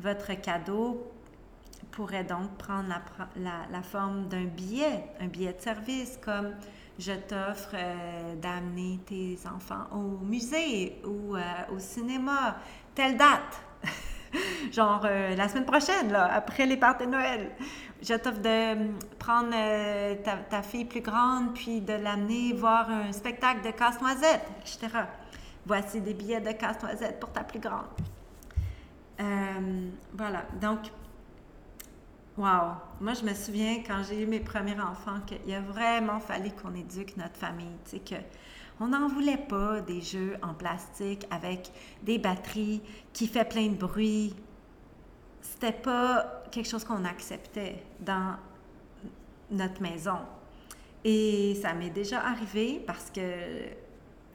Votre 0.00 0.34
cadeau 0.40 1.10
pourrait 1.84 2.24
donc 2.24 2.56
prendre 2.56 2.88
la, 3.36 3.82
forme 3.82 4.28
d'un 4.28 4.44
billet, 4.44 5.04
un 5.20 5.26
billet 5.26 5.52
de 5.52 5.60
service, 5.60 6.18
comme 6.22 6.54
je 6.98 7.12
t'offre 7.12 7.74
euh, 7.74 8.34
d'amener 8.36 9.00
tes 9.06 9.38
enfants 9.52 9.86
au 9.92 10.24
musée 10.24 11.00
ou 11.04 11.36
euh, 11.36 11.40
au 11.74 11.78
cinéma, 11.78 12.56
telle 12.94 13.16
date. 13.16 13.60
Genre 14.72 15.02
euh, 15.04 15.34
la 15.34 15.48
semaine 15.48 15.66
prochaine, 15.66 16.12
là, 16.12 16.32
après 16.32 16.66
les 16.66 16.76
parties 16.76 17.06
de 17.06 17.10
Noël. 17.10 17.50
Je 18.02 18.14
t'offre 18.14 18.40
de 18.40 18.90
prendre 19.18 19.50
ta, 20.22 20.36
ta, 20.36 20.62
fille 20.62 20.84
plus 20.84 21.00
grande, 21.00 21.54
puis 21.54 21.80
de 21.80 21.94
l'amener 21.94 22.52
voir 22.52 22.90
un 22.90 23.12
spectacle 23.12 23.64
de 23.64 23.70
casse-noisette, 23.70 24.46
etc. 24.60 24.88
Voici 25.64 26.00
des 26.00 26.12
billets 26.12 26.40
de 26.40 26.52
casse-noisette 26.52 27.18
pour 27.18 27.30
ta 27.30 27.44
plus 27.44 27.60
grande. 27.60 27.86
voilà. 30.12 30.42
Donc, 30.60 30.80
Wow! 32.36 32.72
Moi, 33.00 33.14
je 33.14 33.24
me 33.24 33.32
souviens 33.32 33.80
quand 33.86 34.02
j'ai 34.08 34.20
eu 34.20 34.26
mes 34.26 34.40
premiers 34.40 34.80
enfants 34.80 35.20
qu'il 35.24 35.54
a 35.54 35.60
vraiment 35.60 36.18
fallu 36.18 36.50
qu'on 36.50 36.74
éduque 36.74 37.16
notre 37.16 37.36
famille. 37.36 37.76
Tu 37.84 37.90
sais, 37.92 37.98
que 38.00 38.16
on 38.80 38.88
n'en 38.88 39.06
voulait 39.06 39.36
pas 39.36 39.80
des 39.80 40.00
jeux 40.00 40.36
en 40.42 40.52
plastique 40.52 41.26
avec 41.30 41.70
des 42.02 42.18
batteries 42.18 42.82
qui 43.12 43.28
fait 43.28 43.48
plein 43.48 43.68
de 43.68 43.76
bruit. 43.76 44.34
C'était 45.42 45.70
pas 45.70 46.42
quelque 46.50 46.68
chose 46.68 46.82
qu'on 46.82 47.04
acceptait 47.04 47.84
dans 48.00 48.34
notre 49.52 49.80
maison. 49.80 50.18
Et 51.04 51.56
ça 51.62 51.72
m'est 51.72 51.90
déjà 51.90 52.20
arrivé 52.20 52.82
parce 52.84 53.10
que 53.10 53.20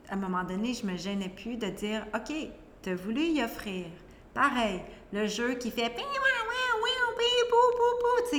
à 0.09 0.13
un 0.13 0.15
moment 0.15 0.45
donné, 0.45 0.73
je 0.73 0.85
me 0.85 0.95
gênais 0.95 1.29
plus 1.29 1.57
de 1.57 1.67
dire 1.67 2.05
OK, 2.15 2.33
tu 2.81 2.89
as 2.89 2.95
voulu 2.95 3.23
y 3.23 3.43
offrir. 3.43 3.87
Pareil, 4.33 4.79
le 5.11 5.27
jeu 5.27 5.55
qui 5.55 5.69
fait 5.69 5.93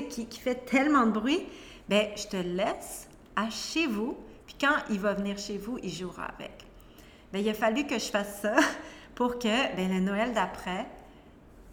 qui, 0.09 0.27
qui 0.27 0.41
fait 0.41 0.67
tellement 0.67 1.07
de 1.07 1.13
bruit, 1.13 1.47
ben 1.89 2.09
je 2.17 2.27
te 2.27 2.37
laisse 2.37 3.09
à 3.37 3.51
chez 3.51 3.87
vous, 3.87 4.17
puis 4.47 4.57
quand 4.61 4.77
il 4.91 5.01
va 5.01 5.15
venir 5.15 5.39
chez 5.39 5.59
vous, 5.59 5.79
il 5.83 5.91
jouera 5.91 6.25
avec. 6.25 6.65
Ben, 7.33 7.41
il 7.41 7.49
a 7.49 7.55
fallu 7.55 7.87
que 7.87 7.99
je 7.99 8.11
fasse 8.11 8.41
ça 8.41 8.57
pour 9.15 9.39
que 9.39 9.77
ben, 9.77 9.93
le 9.93 10.01
Noël 10.01 10.33
d'après, 10.33 10.87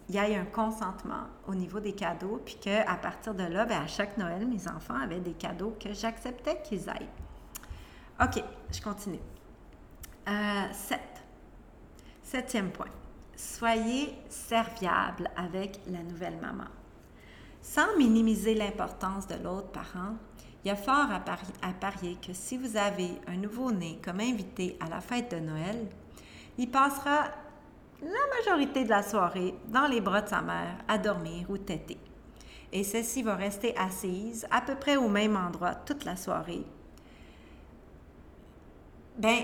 il 0.08 0.14
y 0.14 0.18
ait 0.18 0.36
un 0.36 0.46
consentement 0.46 1.24
au 1.46 1.54
niveau 1.54 1.80
des 1.80 1.92
cadeaux, 1.92 2.40
puis 2.44 2.56
qu'à 2.56 2.94
partir 3.00 3.34
de 3.34 3.44
là, 3.44 3.64
ben, 3.64 3.82
à 3.82 3.86
chaque 3.86 4.16
Noël, 4.16 4.46
mes 4.46 4.68
enfants 4.68 4.98
avaient 5.02 5.20
des 5.20 5.34
cadeaux 5.34 5.76
que 5.78 5.92
j'acceptais 5.92 6.62
qu'ils 6.62 6.88
aillent. 6.88 7.08
OK, 8.20 8.42
je 8.72 8.80
continue. 8.80 9.20
Euh, 10.28 10.72
7. 10.72 11.00
Septième 12.22 12.70
point. 12.70 12.88
Soyez 13.36 14.14
serviable 14.28 15.30
avec 15.36 15.78
la 15.86 16.02
nouvelle 16.02 16.36
maman. 16.38 16.64
Sans 17.70 17.98
minimiser 17.98 18.54
l'importance 18.54 19.26
de 19.26 19.34
l'autre 19.34 19.68
parent, 19.68 20.16
il 20.64 20.68
y 20.68 20.70
a 20.70 20.74
fort 20.74 21.10
à, 21.10 21.72
parier 21.74 22.16
que 22.26 22.32
si 22.32 22.56
vous 22.56 22.78
avez 22.78 23.10
un 23.26 23.36
nouveau-né 23.36 23.98
comme 24.02 24.20
invité 24.20 24.78
à 24.80 24.88
la 24.88 25.02
fête 25.02 25.32
de 25.32 25.40
Noël, 25.40 25.86
il 26.56 26.70
passera 26.70 27.24
la 28.00 28.36
majorité 28.38 28.84
de 28.84 28.88
la 28.88 29.02
soirée 29.02 29.54
dans 29.66 29.86
les 29.86 30.00
bras 30.00 30.22
de 30.22 30.30
sa 30.30 30.40
mère 30.40 30.78
à 30.88 30.96
dormir 30.96 31.44
ou 31.50 31.58
têter. 31.58 31.98
Et 32.72 32.84
celle-ci 32.84 33.22
va 33.22 33.36
rester 33.36 33.76
assise 33.76 34.46
à 34.50 34.62
peu 34.62 34.74
près 34.74 34.96
au 34.96 35.08
même 35.08 35.36
endroit 35.36 35.74
toute 35.74 36.06
la 36.06 36.16
soirée. 36.16 36.64
Ben, 39.18 39.42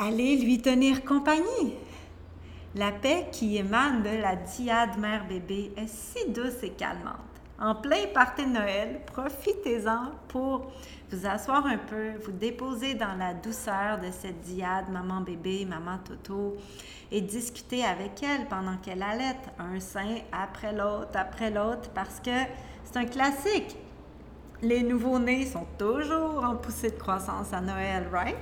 allez 0.00 0.36
lui 0.38 0.60
tenir 0.60 1.04
compagnie. 1.04 1.74
La 2.74 2.90
paix 2.90 3.28
qui 3.30 3.56
émane 3.56 4.02
de 4.02 4.20
la 4.20 4.34
diade 4.34 4.98
mère-bébé 4.98 5.74
est 5.76 5.86
si 5.86 6.28
douce 6.28 6.64
et 6.64 6.70
calmante 6.70 7.31
en 7.58 7.74
plein 7.74 8.06
party 8.12 8.44
de 8.46 8.50
Noël, 8.50 9.00
profitez-en 9.06 10.12
pour 10.28 10.72
vous 11.10 11.26
asseoir 11.26 11.66
un 11.66 11.78
peu, 11.78 12.12
vous 12.24 12.32
déposer 12.32 12.94
dans 12.94 13.14
la 13.18 13.34
douceur 13.34 13.98
de 13.98 14.10
cette 14.10 14.40
diade 14.40 14.88
maman 14.90 15.20
bébé, 15.20 15.64
maman 15.64 15.98
toto 16.04 16.56
et 17.10 17.20
discuter 17.20 17.84
avec 17.84 18.22
elle 18.22 18.46
pendant 18.46 18.76
qu'elle 18.78 19.02
allait 19.02 19.36
un 19.58 19.78
sein 19.78 20.16
après 20.32 20.72
l'autre, 20.72 21.10
après 21.14 21.50
l'autre, 21.50 21.90
parce 21.94 22.20
que 22.20 22.30
c'est 22.84 22.96
un 22.96 23.04
classique. 23.04 23.76
Les 24.62 24.82
nouveaux-nés 24.82 25.46
sont 25.46 25.66
toujours 25.78 26.42
en 26.42 26.56
poussée 26.56 26.90
de 26.90 26.96
croissance 26.96 27.52
à 27.52 27.60
Noël, 27.60 28.08
right? 28.10 28.36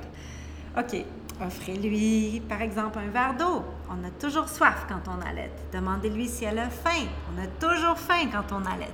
OK. 0.78 1.04
Offrez-lui, 1.40 2.42
par 2.48 2.60
exemple, 2.60 2.98
un 2.98 3.08
verre 3.08 3.34
d'eau. 3.34 3.64
On 3.88 4.04
a 4.04 4.10
toujours 4.10 4.48
soif 4.48 4.86
quand 4.86 5.00
on 5.08 5.20
allait. 5.26 5.50
Demandez-lui 5.72 6.28
si 6.28 6.44
elle 6.44 6.58
a 6.58 6.68
faim. 6.68 7.06
On 7.32 7.42
a 7.42 7.46
toujours 7.46 7.98
faim 7.98 8.28
quand 8.30 8.52
on 8.52 8.66
allait. 8.66 8.92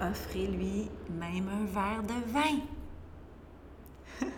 Offrez-lui 0.00 0.88
même 1.10 1.48
un 1.48 1.66
verre 1.66 2.02
de 2.02 2.14
vin. 2.32 2.60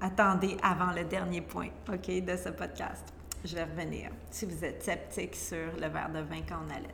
Attendez 0.00 0.56
avant 0.62 0.92
le 0.92 1.04
dernier 1.04 1.42
point, 1.42 1.68
OK, 1.92 2.24
de 2.24 2.36
ce 2.36 2.48
podcast. 2.48 3.12
Je 3.44 3.56
vais 3.56 3.64
revenir 3.64 4.10
si 4.30 4.46
vous 4.46 4.64
êtes 4.64 4.82
sceptique 4.82 5.36
sur 5.36 5.72
le 5.78 5.88
verre 5.88 6.10
de 6.14 6.20
vin 6.20 6.40
quand 6.48 6.60
on 6.66 6.74
allait. 6.74 6.88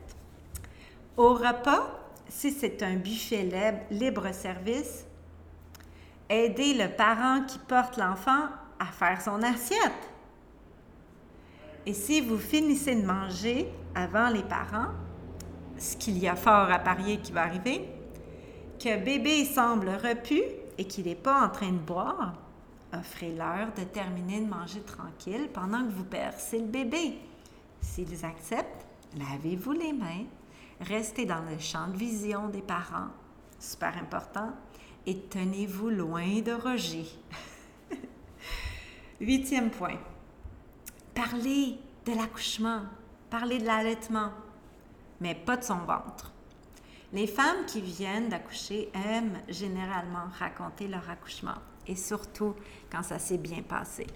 Au 1.16 1.34
repas, 1.34 2.00
si 2.28 2.50
c'est 2.50 2.82
un 2.82 2.96
buffet 2.96 3.48
libre-service, 3.90 5.06
aidez 6.28 6.74
le 6.74 6.88
parent 6.88 7.42
qui 7.46 7.58
porte 7.58 7.96
l'enfant 7.96 8.48
à 8.78 8.86
faire 8.86 9.20
son 9.20 9.42
assiette. 9.42 10.10
Et 11.86 11.92
si 11.92 12.20
vous 12.20 12.38
finissez 12.38 12.94
de 12.94 13.06
manger 13.06 13.68
avant 13.94 14.28
les 14.28 14.42
parents, 14.42 14.92
ce 15.78 15.96
qu'il 15.96 16.18
y 16.18 16.28
a 16.28 16.36
fort 16.36 16.70
à 16.70 16.78
parier 16.78 17.18
qui 17.18 17.32
va 17.32 17.42
arriver, 17.42 17.88
que 18.78 19.04
bébé 19.04 19.44
semble 19.44 19.90
repu 19.90 20.40
et 20.78 20.84
qu'il 20.86 21.06
n'est 21.06 21.14
pas 21.14 21.44
en 21.44 21.48
train 21.50 21.72
de 21.72 21.78
boire, 21.78 22.34
offrez-leur 22.92 23.72
de 23.76 23.84
terminer 23.84 24.40
de 24.40 24.48
manger 24.48 24.80
tranquille 24.80 25.48
pendant 25.52 25.84
que 25.84 25.90
vous 25.90 26.04
percez 26.04 26.58
le 26.58 26.66
bébé. 26.66 27.18
S'ils 27.80 28.24
acceptent, 28.24 28.86
lavez-vous 29.18 29.72
les 29.72 29.92
mains, 29.92 30.24
restez 30.80 31.26
dans 31.26 31.42
le 31.42 31.58
champ 31.58 31.88
de 31.88 31.96
vision 31.96 32.48
des 32.48 32.62
parents, 32.62 33.08
super 33.58 33.96
important, 33.98 34.52
et 35.06 35.18
tenez-vous 35.18 35.90
loin 35.90 36.40
de 36.40 36.52
Roger. 36.52 37.06
Huitième 39.20 39.70
point. 39.70 39.98
Parlez 41.14 41.78
de 42.06 42.12
l'accouchement, 42.12 42.82
parlez 43.30 43.58
de 43.58 43.66
l'allaitement, 43.66 44.30
mais 45.20 45.34
pas 45.34 45.56
de 45.56 45.64
son 45.64 45.78
ventre. 45.78 46.32
Les 47.12 47.26
femmes 47.26 47.64
qui 47.66 47.80
viennent 47.80 48.28
d'accoucher 48.28 48.90
aiment 48.94 49.38
généralement 49.48 50.26
raconter 50.38 50.88
leur 50.88 51.08
accouchement, 51.08 51.54
et 51.86 51.94
surtout 51.94 52.54
quand 52.90 53.02
ça 53.02 53.18
s'est 53.18 53.38
bien 53.38 53.62
passé. 53.62 54.06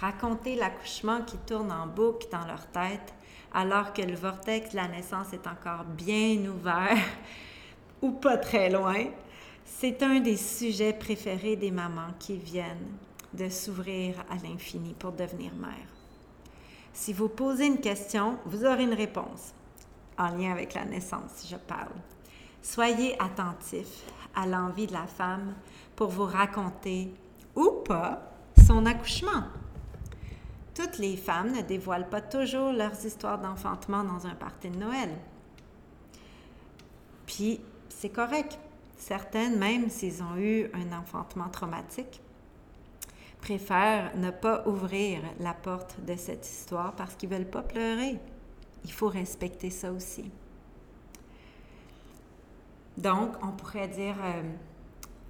Raconter 0.00 0.56
l'accouchement 0.56 1.22
qui 1.22 1.36
tourne 1.38 1.70
en 1.70 1.86
boucle 1.86 2.26
dans 2.32 2.46
leur 2.46 2.66
tête 2.68 3.14
alors 3.52 3.92
que 3.92 4.02
le 4.02 4.16
vortex 4.16 4.70
de 4.70 4.76
la 4.76 4.88
naissance 4.88 5.32
est 5.32 5.46
encore 5.46 5.84
bien 5.84 6.44
ouvert 6.46 6.98
ou 8.02 8.10
pas 8.10 8.36
très 8.36 8.68
loin, 8.68 9.04
c'est 9.64 10.02
un 10.02 10.20
des 10.20 10.36
sujets 10.36 10.92
préférés 10.92 11.56
des 11.56 11.70
mamans 11.70 12.12
qui 12.18 12.36
viennent 12.36 12.96
de 13.32 13.48
s'ouvrir 13.48 14.14
à 14.30 14.36
l'infini 14.36 14.94
pour 14.94 15.12
devenir 15.12 15.54
mère. 15.54 15.88
Si 16.92 17.12
vous 17.12 17.28
posez 17.28 17.66
une 17.66 17.80
question, 17.80 18.38
vous 18.44 18.64
aurez 18.64 18.84
une 18.84 18.94
réponse 18.94 19.52
en 20.16 20.28
lien 20.28 20.52
avec 20.52 20.74
la 20.74 20.84
naissance, 20.84 21.46
je 21.50 21.56
parle. 21.56 21.94
Soyez 22.62 23.20
attentif 23.20 24.04
à 24.34 24.46
l'envie 24.46 24.86
de 24.86 24.92
la 24.92 25.06
femme 25.06 25.54
pour 25.96 26.08
vous 26.08 26.24
raconter 26.24 27.12
ou 27.56 27.82
pas 27.84 28.30
son 28.66 28.86
accouchement. 28.86 29.44
Toutes 30.74 30.98
les 30.98 31.16
femmes 31.16 31.52
ne 31.52 31.62
dévoilent 31.62 32.08
pas 32.08 32.20
toujours 32.20 32.72
leurs 32.72 33.04
histoires 33.04 33.38
d'enfantement 33.38 34.02
dans 34.02 34.26
un 34.26 34.34
party 34.34 34.70
de 34.70 34.78
Noël. 34.78 35.10
Puis, 37.26 37.60
c'est 37.88 38.08
correct. 38.08 38.58
Certaines, 39.06 39.58
même 39.58 39.90
s'ils 39.90 40.22
ont 40.22 40.34
eu 40.38 40.70
un 40.72 40.98
enfantement 40.98 41.50
traumatique, 41.50 42.22
préfèrent 43.38 44.16
ne 44.16 44.30
pas 44.30 44.66
ouvrir 44.66 45.20
la 45.40 45.52
porte 45.52 46.02
de 46.06 46.16
cette 46.16 46.48
histoire 46.48 46.96
parce 46.96 47.14
qu'ils 47.14 47.28
ne 47.28 47.34
veulent 47.34 47.50
pas 47.50 47.60
pleurer. 47.60 48.18
Il 48.82 48.92
faut 48.92 49.08
respecter 49.08 49.68
ça 49.68 49.92
aussi. 49.92 50.24
Donc, 52.96 53.34
on 53.42 53.52
pourrait 53.52 53.88
dire, 53.88 54.16
euh, 54.24 54.42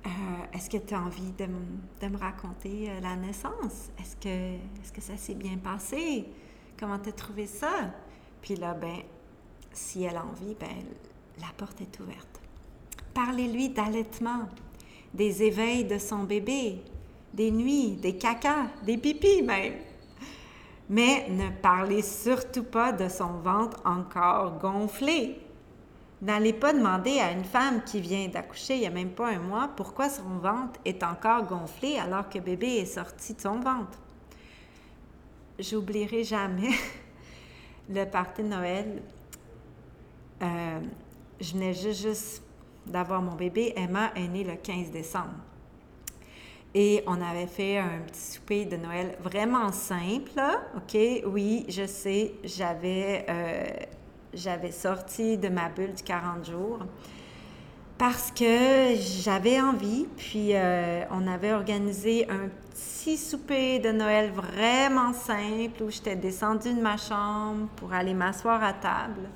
euh, 0.06 0.08
est-ce 0.52 0.70
que 0.70 0.76
tu 0.76 0.94
as 0.94 1.00
envie 1.00 1.32
de, 1.32 1.46
me 1.46 2.16
raconter 2.16 2.90
euh, 2.90 3.00
la 3.00 3.16
naissance? 3.16 3.90
Est-ce 3.98 4.14
que, 4.14 4.28
est 4.28 4.92
que 4.94 5.00
ça 5.00 5.16
s'est 5.16 5.34
bien 5.34 5.56
passé? 5.56 6.26
Comment 6.78 7.00
tu 7.00 7.08
as 7.08 7.12
trouvé 7.12 7.48
ça? 7.48 7.92
Puis 8.40 8.54
là, 8.54 8.72
ben, 8.72 8.98
si 9.72 10.04
elle 10.04 10.16
a 10.16 10.24
envie, 10.24 10.54
ben, 10.54 10.84
la 11.40 11.48
porte 11.56 11.80
est 11.80 11.98
ouverte. 11.98 12.34
Parlez-lui 13.14 13.68
d'allaitement, 13.68 14.48
des 15.12 15.42
éveils 15.42 15.85
de 15.85 15.98
son 15.98 16.24
bébé, 16.24 16.83
des 17.33 17.50
nuits, 17.50 17.92
des 17.92 18.16
cacas, 18.16 18.66
des 18.85 18.98
pipis 18.98 19.42
même. 19.42 19.74
Mais 20.88 21.29
ne 21.31 21.48
parlez 21.62 22.03
surtout 22.03 22.64
pas 22.64 22.92
de 22.92 23.09
son 23.09 23.38
ventre 23.38 23.81
encore 23.85 24.59
gonflé. 24.59 25.40
N'allez 26.20 26.53
pas 26.53 26.72
demander 26.72 27.20
à 27.20 27.33
une 27.33 27.44
femme 27.44 27.83
qui 27.85 28.00
vient 28.00 28.29
d'accoucher 28.29 28.77
il 28.77 28.81
n'y 28.81 28.87
a 28.87 28.90
même 28.90 29.11
pas 29.11 29.29
un 29.29 29.40
mois 29.40 29.68
pourquoi 29.77 30.09
son 30.09 30.38
ventre 30.38 30.81
est 30.85 31.03
encore 31.03 31.44
gonflé 31.44 31.98
alors 31.98 32.29
que 32.29 32.38
bébé 32.38 32.77
est 32.77 32.87
sorti 32.87 33.35
de 33.35 33.40
son 33.40 33.61
ventre. 33.61 33.98
J'oublierai 35.59 36.24
jamais 36.24 36.70
le 37.88 38.05
party 38.05 38.42
de 38.42 38.48
Noël. 38.48 39.03
Euh, 40.42 40.81
je 41.40 41.53
venais 41.53 41.74
juste, 41.74 42.42
d'avoir 42.87 43.23
mon 43.23 43.35
bébé. 43.35 43.73
Emma 43.77 44.11
est 44.14 44.29
née 44.29 44.44
le 44.44 44.57
15 44.57 44.90
décembre. 44.90 45.35
Et 46.75 47.05
on 47.07 47.20
avait 47.20 47.47
fait 47.47 47.79
un 47.79 48.01
petit 48.07 48.20
souper 48.20 48.64
de 48.64 48.77
Noël 48.77 49.16
vraiment 49.23 49.70
simple. 49.70 50.40
OK, 50.77 50.99
oui, 51.27 51.64
je 51.68 51.87
sais, 51.87 52.35
j'avais 52.42 53.25
euh, 53.29 53.64
j'avais 54.35 54.73
sorti 54.73 55.38
de 55.38 55.49
ma 55.49 55.68
bulle 55.68 55.94
du 55.94 56.03
40 56.03 56.44
jours 56.44 56.81
parce 57.97 58.33
que 58.33 58.94
j'avais 59.23 59.61
envie. 59.61 60.07
Puis 60.16 60.51
euh, 60.53 61.05
on 61.11 61.27
avait 61.27 61.53
organisé 61.53 62.29
un 62.29 62.49
petit 62.70 63.16
souper 63.16 63.79
de 63.79 63.90
Noël 63.90 64.33
vraiment 64.33 65.12
simple 65.12 65.83
où 65.83 65.90
j'étais 65.90 66.16
descendue 66.16 66.75
de 66.75 66.81
ma 66.81 66.97
chambre 66.97 67.68
pour 67.77 67.92
aller 67.92 68.14
m'asseoir 68.14 68.62
à 68.62 68.73
table. 68.73 69.29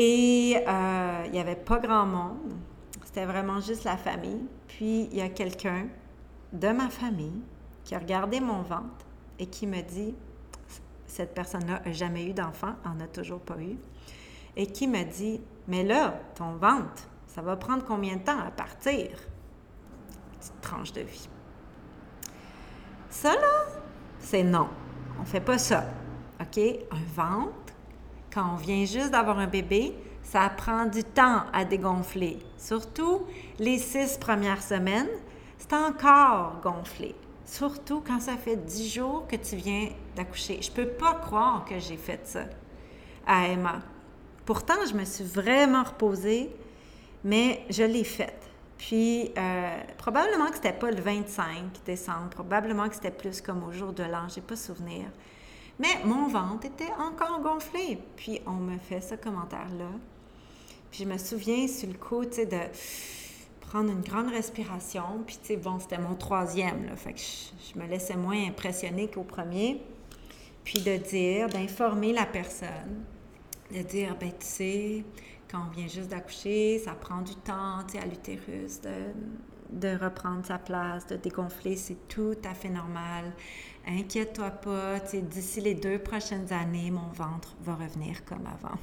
Et 0.00 0.56
euh, 0.56 1.22
il 1.26 1.32
n'y 1.32 1.40
avait 1.40 1.56
pas 1.56 1.80
grand 1.80 2.06
monde. 2.06 2.54
C'était 3.04 3.26
vraiment 3.26 3.58
juste 3.58 3.82
la 3.82 3.96
famille. 3.96 4.46
Puis 4.68 5.08
il 5.10 5.16
y 5.16 5.20
a 5.20 5.28
quelqu'un 5.28 5.88
de 6.52 6.68
ma 6.68 6.88
famille 6.88 7.42
qui 7.82 7.96
a 7.96 7.98
regardé 7.98 8.38
mon 8.38 8.62
ventre 8.62 9.06
et 9.40 9.46
qui 9.46 9.66
me 9.66 9.82
dit 9.82 10.14
cette 11.08 11.34
personne-là 11.34 11.82
n'a 11.84 11.92
jamais 11.92 12.26
eu 12.26 12.32
d'enfant, 12.32 12.74
en 12.84 13.00
a 13.00 13.08
toujours 13.08 13.40
pas 13.40 13.58
eu, 13.58 13.76
et 14.56 14.68
qui 14.68 14.86
me 14.86 15.02
dit 15.02 15.40
Mais 15.66 15.82
là, 15.82 16.14
ton 16.36 16.52
ventre, 16.52 17.08
ça 17.26 17.42
va 17.42 17.56
prendre 17.56 17.84
combien 17.84 18.18
de 18.18 18.22
temps 18.22 18.38
à 18.38 18.52
partir? 18.52 19.08
Petite 20.38 20.60
tranche 20.60 20.92
de 20.92 21.00
vie. 21.00 21.28
Ça, 23.10 23.32
là, 23.32 23.80
c'est 24.20 24.44
non. 24.44 24.68
On 25.20 25.24
fait 25.24 25.40
pas 25.40 25.58
ça. 25.58 25.86
OK? 26.40 26.58
Un 26.58 27.14
ventre, 27.16 27.67
quand 28.38 28.52
on 28.52 28.56
vient 28.56 28.84
juste 28.84 29.10
d'avoir 29.10 29.40
un 29.40 29.48
bébé, 29.48 29.92
ça 30.22 30.48
prend 30.48 30.86
du 30.86 31.02
temps 31.02 31.42
à 31.52 31.64
dégonfler. 31.64 32.38
Surtout 32.56 33.22
les 33.58 33.78
six 33.78 34.16
premières 34.16 34.62
semaines, 34.62 35.08
c'est 35.58 35.72
encore 35.72 36.60
gonflé. 36.62 37.16
Surtout 37.44 38.00
quand 38.06 38.20
ça 38.20 38.36
fait 38.36 38.54
dix 38.54 38.94
jours 38.94 39.26
que 39.26 39.34
tu 39.34 39.56
viens 39.56 39.88
d'accoucher. 40.14 40.60
Je 40.62 40.70
peux 40.70 40.86
pas 40.86 41.14
croire 41.14 41.64
que 41.64 41.80
j'ai 41.80 41.96
fait 41.96 42.20
ça 42.28 42.44
à 43.26 43.48
Emma. 43.48 43.80
Pourtant, 44.44 44.86
je 44.88 44.94
me 44.94 45.04
suis 45.04 45.24
vraiment 45.24 45.82
reposée, 45.82 46.54
mais 47.24 47.64
je 47.70 47.82
l'ai 47.82 48.04
faite. 48.04 48.48
Puis, 48.76 49.32
euh, 49.36 49.80
probablement 49.96 50.46
que 50.46 50.54
c'était 50.54 50.72
pas 50.72 50.92
le 50.92 51.00
25 51.00 51.82
décembre, 51.84 52.28
probablement 52.30 52.88
que 52.88 52.94
c'était 52.94 53.10
plus 53.10 53.40
comme 53.40 53.64
au 53.64 53.72
jour 53.72 53.92
de 53.92 54.04
l'an, 54.04 54.28
j'ai 54.32 54.42
pas 54.42 54.54
souvenir. 54.54 55.06
Mais 55.78 56.04
mon 56.04 56.26
ventre 56.26 56.66
était 56.66 56.92
encore 56.98 57.40
gonflé. 57.40 57.98
Puis, 58.16 58.40
on 58.46 58.54
me 58.54 58.78
fait 58.78 59.00
ce 59.00 59.14
commentaire-là. 59.14 59.90
Puis, 60.90 61.04
je 61.04 61.08
me 61.08 61.18
souviens 61.18 61.68
sur 61.68 61.88
le 61.88 61.94
coup, 61.94 62.24
tu 62.24 62.34
sais, 62.34 62.46
de 62.46 62.58
prendre 63.60 63.90
une 63.90 64.00
grande 64.00 64.28
respiration. 64.28 65.22
Puis, 65.26 65.38
tu 65.40 65.48
sais, 65.48 65.56
bon, 65.56 65.78
c'était 65.78 65.98
mon 65.98 66.14
troisième. 66.14 66.88
Fait 66.96 67.12
que 67.12 67.20
je, 67.20 67.78
me 67.78 67.86
laissais 67.86 68.16
moins 68.16 68.46
impressionner 68.46 69.08
qu'au 69.08 69.22
premier. 69.22 69.80
Puis 70.64 70.80
de 70.80 70.96
dire, 70.96 71.48
d'informer 71.48 72.12
la 72.12 72.26
personne, 72.26 73.04
de 73.74 73.80
dire, 73.80 74.16
ben, 74.18 74.30
tu 74.30 74.46
sais, 74.46 75.04
quand 75.50 75.60
on 75.66 75.70
vient 75.70 75.86
juste 75.86 76.08
d'accoucher, 76.08 76.78
ça 76.78 76.92
prend 76.92 77.22
du 77.22 77.34
temps, 77.36 77.84
tu 77.86 77.94
sais, 77.94 78.02
à 78.02 78.04
l'utérus 78.04 78.80
de, 78.82 78.90
de 79.70 79.96
reprendre 79.96 80.44
sa 80.44 80.58
place, 80.58 81.06
de 81.06 81.16
dégonfler, 81.16 81.76
c'est 81.76 82.08
tout 82.08 82.36
à 82.44 82.54
fait 82.54 82.68
normal. 82.68 83.32
Inquiète-toi 83.86 84.50
pas, 84.50 84.98
d'ici 85.00 85.60
les 85.60 85.74
deux 85.74 85.98
prochaines 85.98 86.52
années, 86.52 86.90
mon 86.90 87.08
ventre 87.08 87.56
va 87.62 87.74
revenir 87.74 88.24
comme 88.24 88.46
avant. 88.46 88.78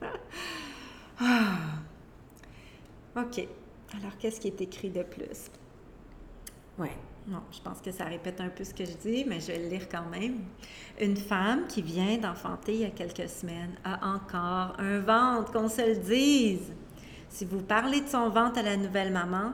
ah. 1.20 1.58
OK. 3.16 3.46
Alors, 3.96 4.16
qu'est-ce 4.18 4.40
qui 4.40 4.48
est 4.48 4.60
écrit 4.60 4.90
de 4.90 5.02
plus? 5.02 5.50
Ouais. 6.78 6.96
Non, 7.28 7.42
je 7.52 7.60
pense 7.60 7.80
que 7.80 7.92
ça 7.92 8.04
répète 8.04 8.40
un 8.40 8.48
peu 8.48 8.64
ce 8.64 8.74
que 8.74 8.84
je 8.84 8.94
dis, 8.94 9.24
mais 9.24 9.38
je 9.38 9.48
vais 9.48 9.58
le 9.58 9.68
lire 9.68 9.88
quand 9.88 10.06
même. 10.10 10.40
Une 11.00 11.16
femme 11.16 11.66
qui 11.68 11.80
vient 11.80 12.18
d'enfanter 12.18 12.74
il 12.74 12.80
y 12.80 12.84
a 12.84 12.90
quelques 12.90 13.28
semaines 13.28 13.76
a 13.84 14.14
encore 14.14 14.74
un 14.80 14.98
ventre, 14.98 15.52
qu'on 15.52 15.68
se 15.68 15.82
le 15.82 15.96
dise. 15.96 16.72
Si 17.28 17.44
vous 17.44 17.62
parlez 17.62 18.00
de 18.00 18.08
son 18.08 18.28
ventre 18.28 18.58
à 18.58 18.62
la 18.62 18.76
nouvelle 18.76 19.12
maman, 19.12 19.52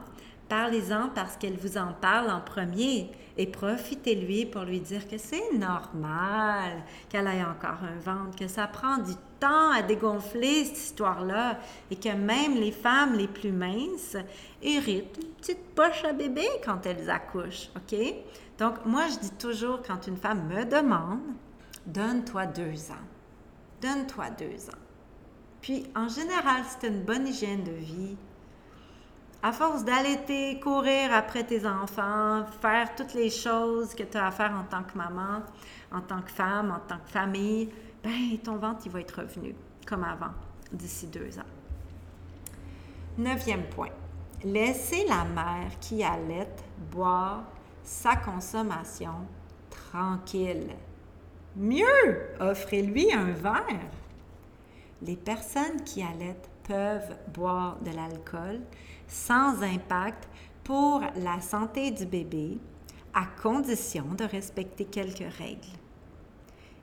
parlez-en 0.49 1.11
parce 1.15 1.37
qu'elle 1.37 1.57
vous 1.57 1.79
en 1.79 1.93
parle 1.93 2.31
en 2.31 2.41
premier 2.41 3.11
et 3.37 3.47
profitez-lui 3.47 4.47
pour 4.47 4.63
lui 4.63 4.81
dire 4.81 5.07
que 5.07 5.17
c'est 5.17 5.53
normal 5.53 6.83
qu'elle 7.09 7.27
ait 7.27 7.45
encore 7.45 7.79
un 7.85 7.99
ventre, 8.01 8.37
que 8.37 8.49
ça 8.49 8.67
prend 8.67 8.99
du 8.99 9.13
temps 9.39 9.71
à 9.71 9.83
dégonfler 9.83 10.65
cette 10.65 10.79
histoire-là 10.79 11.59
et 11.91 11.97
que 11.97 12.09
même 12.09 12.55
les 12.55 12.73
femmes 12.73 13.15
les 13.15 13.29
plus 13.29 13.53
minces 13.53 14.17
héritent 14.63 15.19
une 15.23 15.31
petite 15.35 15.75
poche 15.75 16.05
à 16.05 16.13
bébé 16.13 16.47
quand 16.65 16.85
elles 16.87 17.09
accouchent, 17.09 17.71
OK? 17.77 17.99
Donc, 18.59 18.85
moi, 18.85 19.05
je 19.07 19.21
dis 19.21 19.35
toujours 19.39 19.83
quand 19.87 20.09
une 20.09 20.17
femme 20.17 20.49
me 20.49 20.65
demande, 20.65 21.21
donne-toi 21.87 22.47
deux 22.47 22.91
ans. 22.91 23.07
Donne-toi 23.81 24.31
deux 24.31 24.69
ans. 24.69 24.83
Puis, 25.61 25.87
en 25.95 26.09
général, 26.09 26.63
c'est 26.69 26.89
une 26.89 27.03
bonne 27.03 27.29
hygiène 27.29 27.63
de 27.63 27.73
vie. 27.73 28.17
À 29.41 29.53
force 29.53 29.85
d'allaiter, 29.85 30.59
courir 30.59 31.13
après 31.13 31.45
tes 31.45 31.65
enfants, 31.65 32.45
faire 32.61 32.93
toutes 32.97 33.15
les 33.15 33.31
choses 33.31 33.95
que 33.95 34.03
tu 34.03 34.17
as 34.17 34.27
à 34.27 34.31
faire 34.33 34.53
en 34.53 34.65
tant 34.65 34.83
que 34.83 34.99
maman, 34.99 35.43
en 35.93 36.01
tant 36.01 36.23
que 36.23 36.31
femme, 36.31 36.73
en 36.73 36.81
tant 36.81 36.99
que 36.99 37.11
famille, 37.11 37.69
ben 38.03 38.37
ton 38.43 38.57
ventre, 38.57 38.83
il 38.87 38.91
va 38.91 39.01
être 39.01 39.21
revenu 39.21 39.55
comme 39.87 40.03
avant, 40.03 40.33
d'ici 40.73 41.07
deux 41.07 41.39
ans. 41.39 41.43
Neuvième 43.17 43.65
point. 43.69 43.91
Laissez 44.43 45.05
la 45.07 45.25
mère 45.25 45.71
qui 45.81 46.03
allait 46.03 46.49
boire 46.91 47.45
sa 47.85 48.17
consommation 48.17 49.27
tranquille. 49.71 50.71
Mieux, 51.57 52.37
offrez-lui 52.41 53.13
un 53.13 53.31
verre. 53.33 53.91
Les 55.03 55.17
personnes 55.17 55.83
qui 55.85 56.03
allaitent 56.03 56.51
peuvent 56.65 57.17
boire 57.33 57.79
de 57.81 57.91
l'alcool 57.91 58.61
sans 59.09 59.63
impact 59.63 60.29
pour 60.63 61.01
la 61.17 61.41
santé 61.41 61.91
du 61.91 62.07
bébé, 62.07 62.59
à 63.15 63.25
condition 63.43 64.05
de 64.17 64.25
respecter 64.25 64.85
quelques 64.85 65.33
règles. 65.39 65.79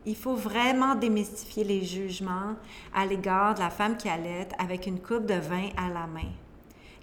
Il 0.08 0.16
faut 0.16 0.36
vraiment 0.36 0.96
démystifier 0.96 1.64
les 1.64 1.84
jugements 1.84 2.56
à 2.94 3.06
l'égard 3.06 3.56
de 3.56 3.60
la 3.60 3.70
femme 3.70 3.98
qui 3.98 4.10
allait 4.10 4.48
avec 4.60 4.86
une 4.86 5.00
coupe 5.00 5.26
de 5.26 5.36
vin 5.36 5.70
à 5.78 5.90
la 5.90 6.08
main. 6.08 6.32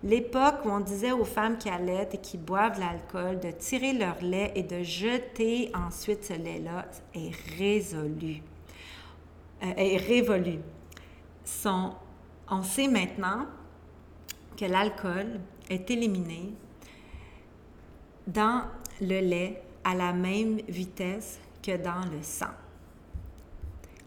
L'époque 0.04 0.64
où 0.64 0.70
on 0.70 0.80
disait 0.80 1.12
aux 1.12 1.24
femmes 1.24 1.58
qui 1.58 1.68
allaitent 1.68 2.14
et 2.14 2.18
qui 2.18 2.37
boivent 2.37 2.80
l'alcool 2.80 3.38
de 3.38 3.52
tirer 3.52 3.92
leur 3.92 4.20
lait 4.20 4.52
et 4.56 4.64
de 4.64 4.82
jeter 4.82 5.70
ensuite 5.74 6.24
ce 6.24 6.32
lait-là 6.32 6.87
est 7.14 7.30
résolue, 7.58 8.42
euh, 9.62 9.72
est 9.76 9.96
révolue. 9.98 10.58
on 11.64 12.62
sait 12.64 12.88
maintenant 12.88 13.46
que 14.57 14.65
l'alcool 14.65 15.41
est 15.69 15.91
éliminé 15.91 16.53
dans 18.27 18.65
le 19.01 19.21
lait 19.21 19.62
à 19.85 19.95
la 19.95 20.12
même 20.12 20.59
vitesse 20.69 21.41
que 21.62 21.77
dans 21.77 22.05
le 22.11 22.23
sang. 22.23 22.47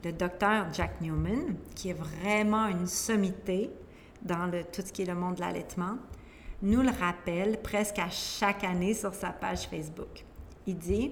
Le 0.04 0.12
docteur 0.12 0.68
Jack 0.74 1.02
Newman, 1.02 1.56
qui 1.74 1.90
est 1.90 1.94
vraiment 1.94 2.68
une 2.68 2.88
sommité 2.88 3.72
dans 4.22 4.46
le, 4.46 4.64
tout 4.64 4.82
ce 4.86 4.92
qui 4.94 5.02
est 5.02 5.06
le 5.06 5.16
monde 5.16 5.36
de 5.36 5.42
l'allaitement, 5.42 5.98
nous 6.62 6.82
le 6.82 6.92
rappelle 6.92 7.62
presque 7.62 8.00
à 8.00 8.10
chaque 8.10 8.64
année 8.64 8.94
sur 8.94 9.14
sa 9.14 9.30
page 9.30 9.68
Facebook. 9.68 10.24
Il 10.68 10.78
dit, 10.78 11.12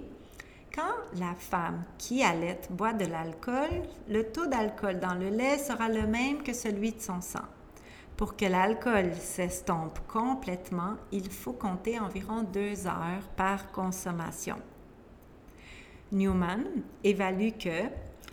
quand 0.74 1.20
la 1.20 1.36
femme 1.36 1.84
qui 1.98 2.24
allaite 2.24 2.68
boit 2.72 2.94
de 2.94 3.06
l'alcool, 3.06 3.84
le 4.10 4.32
taux 4.32 4.48
d'alcool 4.48 5.00
dans 5.00 5.14
le 5.14 5.30
lait 5.30 5.58
sera 5.58 5.90
le 5.90 6.08
même 6.08 6.42
que 6.42 6.54
celui 6.54 6.94
de 6.94 7.02
son 7.02 7.22
sang. 7.22 7.46
Pour 8.18 8.36
que 8.36 8.46
l'alcool 8.46 9.14
s'estompe 9.16 10.00
complètement, 10.08 10.96
il 11.12 11.30
faut 11.30 11.54
compter 11.54 12.00
environ 12.00 12.42
deux 12.44 12.88
heures 12.88 13.28
par 13.36 13.72
consommation. 13.72 14.58
Newman 16.12 16.64
évalue 17.04 17.52
que 17.60 17.90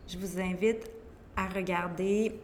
je 0.07 0.17
vous 0.17 0.39
invite 0.39 0.89
à 1.35 1.49
regarder 1.49 2.39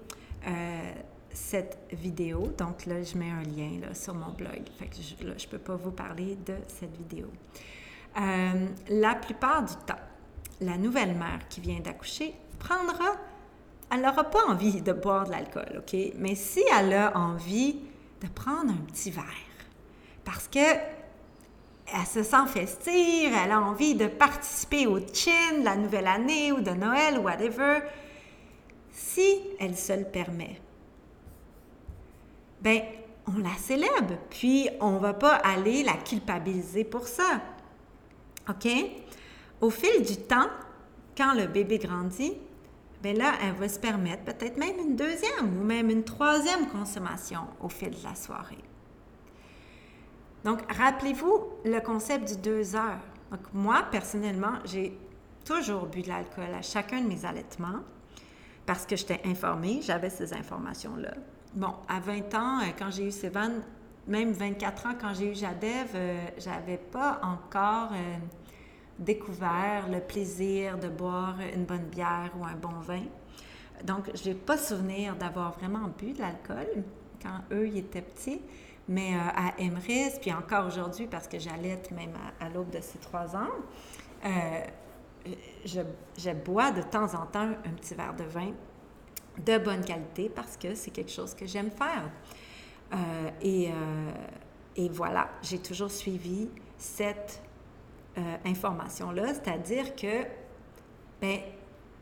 euh, 0.45 0.91
cette 1.31 1.77
vidéo. 1.93 2.47
Donc 2.57 2.85
là, 2.85 3.03
je 3.03 3.17
mets 3.17 3.31
un 3.31 3.43
lien 3.43 3.79
là, 3.79 3.93
sur 3.93 4.15
mon 4.15 4.33
blog. 4.33 4.63
Je 4.81 5.25
ne 5.25 5.49
peux 5.49 5.59
pas 5.59 5.77
vous 5.77 5.91
parler 5.91 6.37
de 6.45 6.55
cette 6.67 6.93
vidéo. 6.97 7.27
Euh, 8.19 8.67
la 8.89 9.15
plupart 9.15 9.63
du 9.63 9.75
temps, 9.85 9.95
la 10.59 10.77
nouvelle 10.77 11.15
mère 11.15 11.47
qui 11.47 11.61
vient 11.61 11.79
d'accoucher 11.79 12.35
prendra 12.59 13.15
elle 13.91 14.01
n'aura 14.01 14.23
pas 14.25 14.45
envie 14.47 14.81
de 14.81 14.93
boire 14.93 15.25
de 15.25 15.31
l'alcool, 15.31 15.79
OK? 15.79 15.95
Mais 16.17 16.35
si 16.35 16.63
elle 16.77 16.93
a 16.93 17.17
envie 17.17 17.79
de 18.21 18.27
prendre 18.27 18.71
un 18.71 18.85
petit 18.91 19.11
verre, 19.11 19.23
parce 20.23 20.47
que 20.47 20.59
elle 20.59 22.05
se 22.05 22.23
sent 22.23 22.47
festive, 22.47 23.31
elle 23.43 23.51
a 23.51 23.61
envie 23.61 23.93
de 23.93 24.07
participer 24.07 24.87
au 24.87 24.99
chin 24.99 25.59
de 25.59 25.63
la 25.63 25.75
nouvelle 25.75 26.07
année 26.07 26.51
ou 26.51 26.59
de 26.59 26.71
Noël 26.71 27.19
whatever, 27.19 27.79
si 28.91 29.41
elle 29.59 29.77
se 29.77 29.93
le 29.93 30.05
permet, 30.05 30.59
ben 32.61 32.81
on 33.27 33.39
la 33.39 33.55
célèbre, 33.57 34.17
puis 34.29 34.69
on 34.81 34.97
va 34.97 35.13
pas 35.13 35.35
aller 35.35 35.83
la 35.83 35.93
culpabiliser 35.93 36.83
pour 36.83 37.07
ça. 37.07 37.41
OK? 38.49 38.67
Au 39.61 39.69
fil 39.69 40.03
du 40.03 40.17
temps, 40.17 40.49
quand 41.17 41.33
le 41.33 41.47
bébé 41.47 41.77
grandit, 41.77 42.33
bien 43.05 43.13
là, 43.13 43.33
elle 43.43 43.53
va 43.53 43.69
se 43.69 43.79
permettre 43.79 44.23
peut-être 44.23 44.57
même 44.57 44.79
une 44.79 44.95
deuxième 44.95 45.59
ou 45.59 45.63
même 45.63 45.89
une 45.91 46.03
troisième 46.03 46.67
consommation 46.67 47.41
au 47.59 47.69
fil 47.69 47.91
de 47.91 48.03
la 48.03 48.15
soirée. 48.15 48.63
Donc, 50.43 50.61
rappelez-vous 50.71 51.43
le 51.65 51.79
concept 51.81 52.27
du 52.27 52.37
deux 52.37 52.75
heures. 52.75 53.03
Donc, 53.31 53.41
moi, 53.53 53.83
personnellement, 53.91 54.53
j'ai 54.65 54.97
toujours 55.43 55.85
bu 55.85 56.01
de 56.01 56.07
l'alcool 56.07 56.53
à 56.57 56.63
chacun 56.63 57.01
de 57.01 57.07
mes 57.07 57.25
allaitements 57.25 57.81
parce 58.65 58.87
que 58.87 58.95
j'étais 58.95 59.21
informée, 59.25 59.81
j'avais 59.83 60.09
ces 60.09 60.33
informations-là. 60.33 61.13
Bon, 61.53 61.75
à 61.87 61.99
20 61.99 62.33
ans, 62.33 62.59
euh, 62.61 62.71
quand 62.77 62.89
j'ai 62.89 63.07
eu 63.07 63.11
Sévan, 63.11 63.51
même 64.07 64.31
24 64.31 64.87
ans, 64.87 64.93
quand 64.99 65.13
j'ai 65.13 65.31
eu 65.31 65.35
Jadev, 65.35 65.89
euh, 65.93 66.25
j'avais 66.39 66.77
pas 66.77 67.19
encore 67.21 67.91
euh, 67.93 68.17
découvert 68.97 69.89
le 69.89 69.99
plaisir 69.99 70.77
de 70.77 70.87
boire 70.87 71.37
une 71.53 71.65
bonne 71.65 71.85
bière 71.85 72.31
ou 72.39 72.45
un 72.45 72.55
bon 72.55 72.79
vin. 72.79 73.03
Donc, 73.83 74.09
je 74.15 74.29
n'ai 74.29 74.35
pas 74.35 74.57
souvenir 74.57 75.15
d'avoir 75.15 75.51
vraiment 75.57 75.89
bu 75.97 76.13
de 76.13 76.19
l'alcool 76.19 76.83
quand 77.21 77.55
eux, 77.55 77.67
étaient 77.75 78.01
petits. 78.01 78.41
Mais 78.87 79.15
euh, 79.15 79.19
à 79.35 79.59
Emrys, 79.59 80.19
puis 80.21 80.31
encore 80.31 80.67
aujourd'hui, 80.67 81.07
parce 81.07 81.27
que 81.27 81.39
j'allais 81.39 81.81
même 81.91 82.13
à, 82.39 82.49
l'aube 82.49 82.69
de 82.69 82.79
ces 82.81 82.99
trois 82.99 83.35
ans, 83.35 83.49
euh, 84.25 85.29
je, 85.65 86.31
bois 86.31 86.71
de 86.71 86.83
temps 86.83 87.13
en 87.15 87.25
temps 87.25 87.49
un 87.65 87.71
petit 87.71 87.95
verre 87.95 88.15
de 88.15 88.23
vin 88.23 88.51
de 89.43 89.57
bonne 89.57 89.83
qualité 89.83 90.29
parce 90.29 90.55
que 90.55 90.75
c'est 90.75 90.91
quelque 90.91 91.11
chose 91.11 91.33
que 91.33 91.45
j'aime 91.45 91.71
faire. 91.71 92.09
Euh, 92.93 93.71
et, 94.77 94.89
voilà, 94.89 95.29
j'ai 95.41 95.59
toujours 95.59 95.91
suivi 95.91 96.47
cette 96.77 97.41
euh, 98.17 98.37
information-là, 98.45 99.33
c'est-à-dire 99.33 99.95
que 99.95 100.23
ben, 101.21 101.39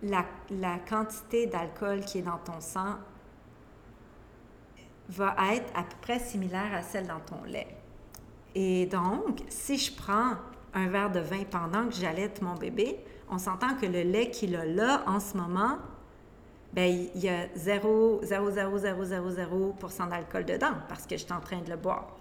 la, 0.04 0.78
quantité 0.88 1.48
d'alcool 1.48 2.02
qui 2.02 2.20
est 2.20 2.24
dans 2.24 2.38
ton 2.38 2.60
sang 2.60 2.96
va 5.10 5.36
être 5.54 5.72
à 5.76 5.84
peu 5.84 5.96
près 6.02 6.20
similaire 6.20 6.74
à 6.74 6.82
celle 6.82 7.08
dans 7.08 7.20
ton 7.20 7.44
lait. 7.46 7.76
Et 8.56 8.86
donc, 8.86 9.42
si 9.50 9.78
je 9.78 9.96
prends 9.96 10.36
un 10.74 10.88
verre 10.88 11.12
de 11.12 11.20
vin 11.20 11.44
pendant 11.50 11.88
que 11.88 11.96
j'allaite 11.96 12.42
mon 12.42 12.56
bébé, 12.56 13.00
on 13.30 13.38
s'entend 13.38 13.76
que 13.76 13.86
le 13.86 14.02
lait 14.04 14.30
qu'il 14.30 14.56
a 14.56 14.66
là 14.66 15.04
en 15.08 15.20
ce 15.20 15.38
moment, 15.38 15.78
ben 16.74 17.08
il 17.16 17.22
y 17.22 17.30
a 17.30 17.48
0, 17.56 18.22
0, 18.24 18.52
0, 18.52 18.78
0, 18.78 19.06
0, 19.06 19.30
0 19.32 19.76
d'alcool 20.10 20.46
dedans 20.46 20.74
parce 20.90 21.06
que 21.06 21.18
je 21.18 21.24
suis 21.24 21.34
en 21.34 21.40
train 21.40 21.62
de 21.62 21.70
le 21.70 21.78
boire. 21.78 22.18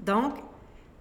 Donc, 0.00 0.34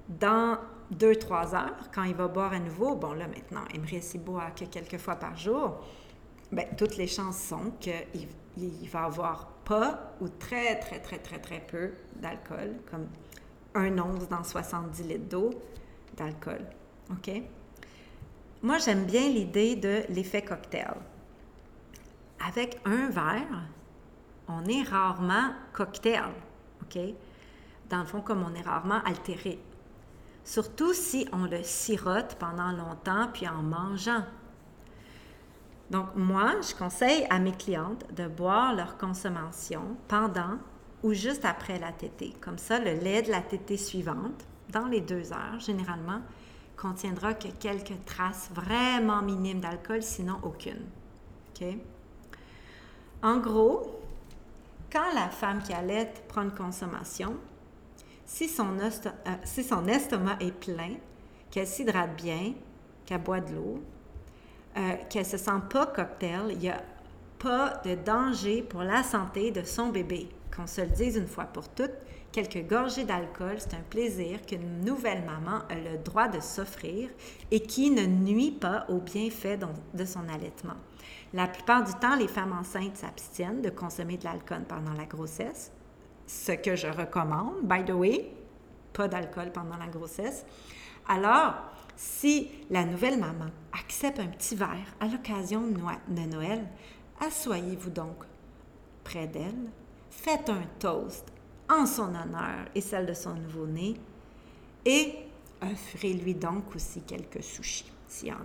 dans 0.07 0.57
2-3 0.97 1.55
heures, 1.55 1.89
quand 1.93 2.03
il 2.03 2.15
va 2.15 2.27
boire 2.27 2.53
à 2.53 2.59
nouveau, 2.59 2.95
bon 2.95 3.13
là 3.13 3.27
maintenant, 3.27 3.63
Emery 3.73 4.01
s'y 4.01 4.17
boit 4.17 4.51
que 4.51 4.65
quelques 4.65 4.97
fois 4.97 5.15
par 5.15 5.37
jour, 5.37 5.79
ben, 6.51 6.65
toutes 6.77 6.97
les 6.97 7.07
chances 7.07 7.39
sont 7.41 7.71
qu'il 7.79 8.27
il 8.57 8.89
va 8.89 9.05
avoir 9.05 9.47
pas 9.63 10.13
ou 10.19 10.27
très, 10.27 10.79
très, 10.79 10.99
très, 10.99 11.17
très, 11.17 11.39
très 11.39 11.59
peu 11.61 11.91
d'alcool, 12.17 12.75
comme 12.89 13.07
un 13.73 13.97
once 13.97 14.27
dans 14.27 14.43
70 14.43 15.03
litres 15.03 15.29
d'eau 15.29 15.51
d'alcool. 16.17 16.65
OK? 17.09 17.31
Moi, 18.61 18.77
j'aime 18.79 19.05
bien 19.05 19.27
l'idée 19.29 19.75
de 19.75 20.03
l'effet 20.09 20.41
cocktail. 20.41 20.93
Avec 22.45 22.79
un 22.85 23.09
verre, 23.09 23.63
on 24.47 24.65
est 24.65 24.83
rarement 24.83 25.53
cocktail. 25.73 26.31
OK? 26.83 26.99
Dans 27.89 27.99
le 27.99 28.05
fond, 28.05 28.21
comme 28.21 28.43
on 28.43 28.53
est 28.53 28.61
rarement 28.61 29.01
altéré. 29.05 29.59
Surtout 30.43 30.93
si 30.93 31.27
on 31.31 31.45
le 31.45 31.63
sirote 31.63 32.35
pendant 32.39 32.71
longtemps 32.71 33.29
puis 33.33 33.47
en 33.47 33.61
mangeant. 33.61 34.23
Donc, 35.89 36.07
moi, 36.15 36.53
je 36.61 36.73
conseille 36.73 37.25
à 37.29 37.39
mes 37.39 37.51
clientes 37.51 38.05
de 38.15 38.27
boire 38.27 38.73
leur 38.73 38.97
consommation 38.97 39.97
pendant 40.07 40.57
ou 41.03 41.13
juste 41.13 41.45
après 41.45 41.79
la 41.79 41.91
tétée. 41.91 42.33
Comme 42.41 42.57
ça, 42.57 42.79
le 42.79 42.93
lait 42.93 43.21
de 43.21 43.31
la 43.31 43.41
tétée 43.41 43.77
suivante, 43.77 44.45
dans 44.69 44.87
les 44.87 45.01
deux 45.01 45.33
heures, 45.33 45.59
généralement, 45.59 46.21
contiendra 46.77 47.33
que 47.33 47.49
quelques 47.49 48.05
traces 48.05 48.49
vraiment 48.53 49.21
minimes 49.21 49.59
d'alcool, 49.59 50.01
sinon 50.01 50.37
aucune. 50.43 50.85
En 53.21 53.37
gros, 53.37 53.99
quand 54.91 55.13
la 55.13 55.29
femme 55.29 55.61
qui 55.61 55.73
allait 55.73 56.11
prend 56.27 56.41
une 56.41 56.55
consommation, 56.55 57.35
si 58.34 58.47
son, 58.47 58.77
euh, 58.79 59.32
si 59.43 59.61
son 59.61 59.88
estomac 59.88 60.38
est 60.39 60.53
plein, 60.53 60.93
qu'elle 61.49 61.67
s'hydrate 61.67 62.15
bien, 62.15 62.53
qu'elle 63.05 63.21
boit 63.21 63.41
de 63.41 63.53
l'eau, 63.53 63.84
euh, 64.77 64.93
qu'elle 65.09 65.25
se 65.25 65.36
sent 65.36 65.59
pas 65.69 65.88
cocktail, 65.88 66.43
il 66.51 66.59
n'y 66.59 66.69
a 66.69 66.82
pas 67.39 67.82
de 67.84 67.95
danger 67.95 68.61
pour 68.61 68.84
la 68.84 69.03
santé 69.03 69.51
de 69.51 69.63
son 69.63 69.89
bébé. 69.89 70.29
Qu'on 70.55 70.65
se 70.65 70.79
le 70.79 70.88
dise 70.88 71.17
une 71.17 71.27
fois 71.27 71.43
pour 71.43 71.67
toutes, 71.67 71.91
quelques 72.32 72.65
gorgées 72.69 73.03
d'alcool, 73.03 73.55
c'est 73.57 73.73
un 73.73 73.84
plaisir 73.89 74.41
qu'une 74.45 74.79
nouvelle 74.86 75.25
maman 75.25 75.63
a 75.69 75.75
le 75.75 75.97
droit 75.97 76.29
de 76.29 76.39
s'offrir 76.39 77.09
et 77.51 77.59
qui 77.59 77.91
ne 77.91 78.05
nuit 78.05 78.51
pas 78.51 78.86
au 78.88 78.99
bienfait 78.99 79.59
de 79.93 80.05
son 80.05 80.27
allaitement. 80.29 80.77
La 81.34 81.47
plupart 81.47 81.84
du 81.84 81.93
temps, 81.95 82.15
les 82.15 82.29
femmes 82.29 82.55
enceintes 82.57 82.95
s'abstiennent 82.95 83.61
de 83.61 83.69
consommer 83.69 84.15
de 84.15 84.23
l'alcool 84.23 84.63
pendant 84.67 84.93
la 84.93 85.05
grossesse, 85.05 85.71
ce 86.32 86.53
que 86.53 86.75
je 86.75 86.88
recommande, 86.88 87.61
by 87.63 87.84
the 87.84 87.93
way, 87.93 88.32
pas 88.93 89.07
d'alcool 89.07 89.51
pendant 89.51 89.77
la 89.77 89.88
grossesse. 89.88 90.45
Alors, 91.07 91.55
si 91.95 92.49
la 92.69 92.86
nouvelle 92.86 93.19
maman 93.19 93.49
accepte 93.73 94.19
un 94.19 94.27
petit 94.27 94.55
verre 94.55 94.95
à 94.99 95.07
l'occasion 95.07 95.63
de 95.67 96.21
Noël, 96.21 96.65
assoyez-vous 97.19 97.89
donc 97.89 98.23
près 99.03 99.27
d'elle, 99.27 99.69
faites 100.09 100.49
un 100.49 100.63
toast 100.79 101.32
en 101.69 101.86
son 101.86 102.15
honneur 102.15 102.65
et 102.73 102.82
celle 102.82 103.05
de 103.05 103.13
son 103.13 103.34
nouveau-né 103.34 103.95
et 104.86 105.15
offrez-lui 105.61 106.36
donc 106.36 106.75
aussi 106.75 107.01
quelques 107.01 107.43
sushis 107.43 107.91
s'il 108.07 108.29
y 108.29 108.32
en 108.32 108.38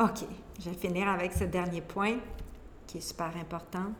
a. 0.00 0.04
OK, 0.04 0.24
je 0.60 0.70
vais 0.70 0.76
finir 0.76 1.08
avec 1.08 1.32
ce 1.32 1.44
dernier 1.44 1.80
point 1.80 2.18
qui 2.86 2.98
est 2.98 3.00
super 3.00 3.34
important. 3.36 3.92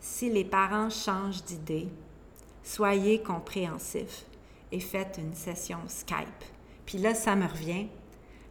Si 0.00 0.30
les 0.30 0.44
parents 0.44 0.90
changent 0.90 1.44
d'idée, 1.44 1.88
soyez 2.62 3.22
compréhensifs 3.22 4.24
et 4.70 4.80
faites 4.80 5.18
une 5.18 5.34
session 5.34 5.78
Skype 5.86 6.44
puis 6.88 6.96
là, 6.96 7.12
ça 7.12 7.36
me 7.36 7.46
revient. 7.46 7.86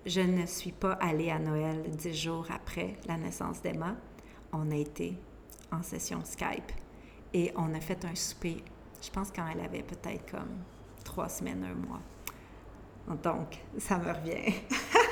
Je 0.06 0.22
ne 0.22 0.45
suis 0.45 0.72
pas 0.72 0.91
allée 1.02 1.32
à 1.32 1.39
Noël 1.39 1.89
dix 1.89 2.14
jours 2.14 2.45
après 2.54 2.95
la 3.08 3.18
naissance 3.18 3.64
d'Emma. 3.64 3.95
On 4.54 4.70
a 4.70 4.76
été 4.76 5.18
en 5.72 5.82
session 5.82 6.24
Skype 6.24 6.72
et 7.34 7.52
on 7.56 7.74
a 7.74 7.80
fait 7.80 8.06
un 8.06 8.14
souper, 8.14 8.64
je 9.02 9.10
pense 9.10 9.32
quand 9.32 9.43
elle 9.52 9.62
avait 9.62 9.82
peut-être 9.82 10.30
comme 10.30 10.60
trois 11.04 11.30
semaines, 11.30 11.64
un 11.64 11.74
mois. 11.74 12.02
Donc, 13.24 13.58
ça 13.80 13.98
me 13.98 14.14
revient. 14.14 14.54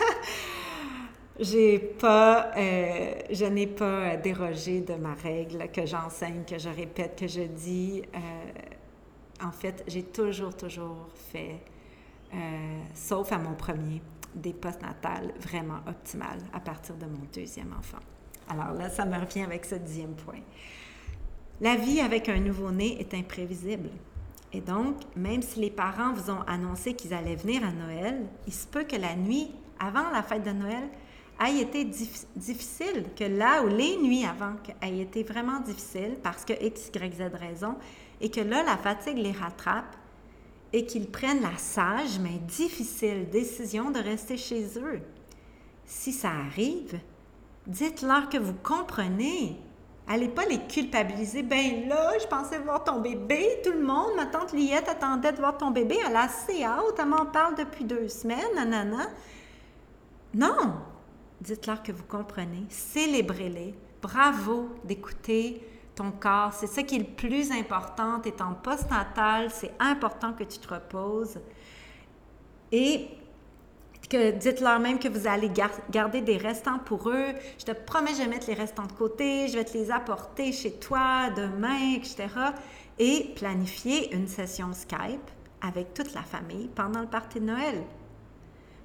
J'ai 1.38 1.80
pas, 1.80 2.52
euh, 2.56 3.14
je 3.30 3.46
n'ai 3.46 3.68
pas 3.68 4.16
dérogé 4.16 4.80
de 4.80 4.94
ma 4.94 5.16
règle 5.16 5.68
que 5.70 5.86
j'enseigne, 5.86 6.44
que 6.46 6.58
je 6.58 6.70
répète, 6.70 7.20
que 7.20 7.28
je 7.28 7.42
dis. 7.42 8.02
Euh, 8.14 9.46
en 9.46 9.52
fait, 9.52 9.84
j'ai 9.88 10.04
toujours, 10.04 10.56
toujours 10.56 11.10
fait 11.32 11.60
euh, 12.34 12.38
sauf 12.94 13.34
à 13.34 13.38
mon 13.38 13.54
premier, 13.54 14.02
des 14.34 14.54
postnatales 14.54 15.34
vraiment 15.40 15.80
optimales 15.88 16.42
à 16.54 16.62
partir 16.62 16.96
de 16.96 17.06
mon 17.06 17.26
deuxième 17.34 17.74
enfant. 17.78 18.00
Alors 18.50 18.74
là, 18.74 18.90
ça 18.90 19.06
me 19.06 19.18
revient 19.20 19.44
avec 19.44 19.66
ce 19.66 19.76
dixième 19.76 20.16
point. 20.16 20.40
La 21.60 21.76
vie 21.76 22.00
avec 22.00 22.30
un 22.30 22.40
nouveau-né 22.40 22.98
est 23.00 23.14
imprévisible. 23.14 23.90
Et 24.54 24.62
donc, 24.62 24.96
même 25.18 25.42
si 25.42 25.60
les 25.60 25.72
parents 25.72 26.14
vous 26.14 26.32
ont 26.32 26.42
annoncé 26.48 26.94
qu'ils 26.94 27.14
allaient 27.14 27.36
venir 27.36 27.62
à 27.66 27.72
Noël, 27.72 28.26
il 28.48 28.54
se 28.54 28.68
peut 28.68 28.84
que 28.86 28.96
la 28.96 29.16
nuit 29.16 29.52
avant 29.80 30.10
la 30.12 30.24
fête 30.24 30.44
de 30.44 30.52
Noël 30.52 30.84
ait 31.40 31.60
été 31.60 31.86
difficile, 32.36 33.06
que 33.16 33.26
là 33.26 33.64
où 33.64 33.68
les 33.68 33.98
nuits 33.98 34.26
avant 34.26 34.56
aient 34.82 35.00
été 35.00 35.24
vraiment 35.24 35.60
difficiles 35.60 36.18
parce 36.24 36.46
que 36.46 36.54
X, 36.54 36.90
Y, 36.94 37.14
Z 37.14 37.22
raison, 37.34 37.76
et 38.22 38.30
que 38.30 38.42
là, 38.42 38.64
la 38.64 38.78
fatigue 38.78 39.18
les 39.18 39.34
rattrape 39.34 39.96
et 40.72 40.86
qu'ils 40.86 41.10
prennent 41.10 41.42
la 41.42 41.58
sage 41.58 42.20
mais 42.20 42.40
difficile 42.48 43.30
décision 43.30 43.92
de 43.92 44.00
rester 44.00 44.38
chez 44.38 44.64
eux. 44.78 45.02
Si 45.86 46.12
ça 46.12 46.30
arrive, 46.30 47.00
dites-leur 47.68 48.30
que 48.30 48.38
vous 48.38 48.56
comprenez. 48.64 49.58
Allez 50.08 50.28
pas 50.28 50.46
les 50.46 50.60
culpabiliser. 50.60 51.42
Ben 51.42 51.88
là, 51.88 52.14
je 52.22 52.28
pensais 52.28 52.60
voir 52.60 52.84
ton 52.84 53.00
bébé. 53.00 53.60
Tout 53.64 53.72
le 53.72 53.84
monde, 53.84 54.16
ma 54.16 54.28
tante 54.28 54.54
Liette 54.54 54.88
attendait 54.88 55.32
de 55.32 55.38
voir 55.38 55.58
ton 55.58 55.72
bébé. 55.72 55.98
Elle 56.08 56.16
a 56.16 56.24
assez 56.24 56.64
hâte. 56.64 57.00
Elle 57.00 57.06
m'en 57.08 57.26
parle 57.26 57.56
depuis 57.56 57.86
deux 57.86 58.08
semaines. 58.08 58.54
Nanana. 58.56 59.08
Non. 60.34 60.76
Dites-leur 61.42 61.84
que 61.84 61.92
vous 61.92 62.04
comprenez. 62.04 62.64
Célébrez-les. 62.70 63.76
Bravo 64.02 64.70
d'écouter 64.84 65.62
ton 65.96 66.12
corps. 66.12 66.54
C'est 66.54 66.68
ça 66.68 66.84
qui 66.84 66.96
est 66.96 67.00
le 67.00 67.06
plus 67.06 67.52
important. 67.52 68.20
Tu 68.20 68.30
es 68.30 68.42
en 68.42 68.54
postnatal, 68.54 69.50
c'est 69.52 69.72
important 69.80 70.34
que 70.34 70.44
tu 70.44 70.60
te 70.60 70.74
reposes. 70.74 71.40
Et 72.72 73.08
que 74.10 74.32
dites-leur 74.32 74.80
même 74.80 75.00
que 75.00 75.08
vous 75.08 75.28
allez 75.28 75.52
garder 75.90 76.22
des 76.22 76.38
restants 76.38 76.80
pour 76.80 77.10
eux. 77.10 77.34
Je 77.58 77.66
te 77.66 77.72
promets, 77.72 78.14
je 78.14 78.22
vais 78.22 78.28
mettre 78.28 78.48
les 78.48 78.54
restants 78.54 78.86
de 78.86 78.92
côté, 78.92 79.48
je 79.48 79.58
vais 79.58 79.66
te 79.66 79.78
les 79.78 79.92
apporter 79.92 80.52
chez 80.52 80.74
toi 80.74 81.30
demain, 81.36 81.96
etc. 81.96 82.28
Et 83.00 83.34
planifier 83.36 84.14
une 84.14 84.28
session 84.28 84.74
Skype 84.74 85.32
avec 85.62 85.94
toute 85.94 86.14
la 86.14 86.22
famille 86.22 86.70
pendant 86.76 87.02
le 87.02 87.08
party 87.08 87.40
de 87.40 87.46
Noël. 87.46 87.84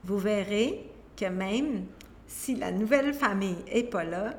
Vous 0.05 0.19
verrez 0.19 0.91
que 1.17 1.27
même 1.27 1.85
si 2.31 2.55
la 2.55 2.71
nouvelle 2.71 3.13
famille 3.13 3.59
n'est 3.75 3.83
pas 3.83 4.05
là, 4.05 4.35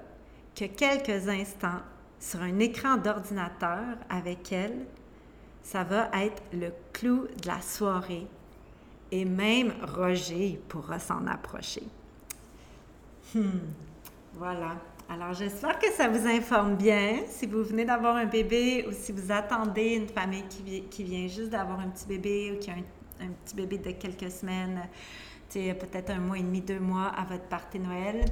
que 0.55 0.65
quelques 0.65 1.27
instants 1.27 1.81
sur 2.19 2.41
un 2.41 2.57
écran 2.59 2.95
d'ordinateur 2.97 3.97
avec 4.09 4.51
elle, 4.53 4.85
ça 5.61 5.83
va 5.83 6.09
être 6.13 6.41
le 6.53 6.69
clou 6.93 7.27
de 7.41 7.47
la 7.47 7.61
soirée. 7.61 8.27
Et 9.11 9.25
même 9.25 9.73
Roger 9.83 10.59
pourra 10.69 10.99
s'en 10.99 11.27
approcher. 11.27 11.83
Hmm. 13.35 13.59
Voilà. 14.35 14.77
Alors, 15.09 15.33
j'espère 15.33 15.77
que 15.77 15.91
ça 15.91 16.07
vous 16.07 16.25
informe 16.25 16.75
bien. 16.75 17.23
Si 17.27 17.45
vous 17.45 17.61
venez 17.61 17.83
d'avoir 17.83 18.15
un 18.15 18.25
bébé 18.25 18.85
ou 18.87 18.93
si 18.93 19.11
vous 19.11 19.33
attendez 19.33 19.95
une 19.95 20.07
famille 20.07 20.45
qui, 20.47 20.83
qui 20.83 21.03
vient 21.03 21.27
juste 21.27 21.49
d'avoir 21.49 21.81
un 21.81 21.89
petit 21.89 22.07
bébé 22.07 22.53
ou 22.53 22.59
qui 22.59 22.71
a 22.71 22.75
un, 22.75 23.31
petit 23.43 23.55
bébé 23.55 23.79
de 23.79 23.91
quelques 23.91 24.31
semaines, 24.31 24.81
peut-être 25.59 26.09
un 26.11 26.19
mois 26.19 26.37
et 26.37 26.41
demi, 26.43 26.61
deux 26.61 26.79
mois 26.79 27.07
à 27.07 27.25
votre 27.25 27.43
party 27.45 27.79
Noël, 27.79 28.25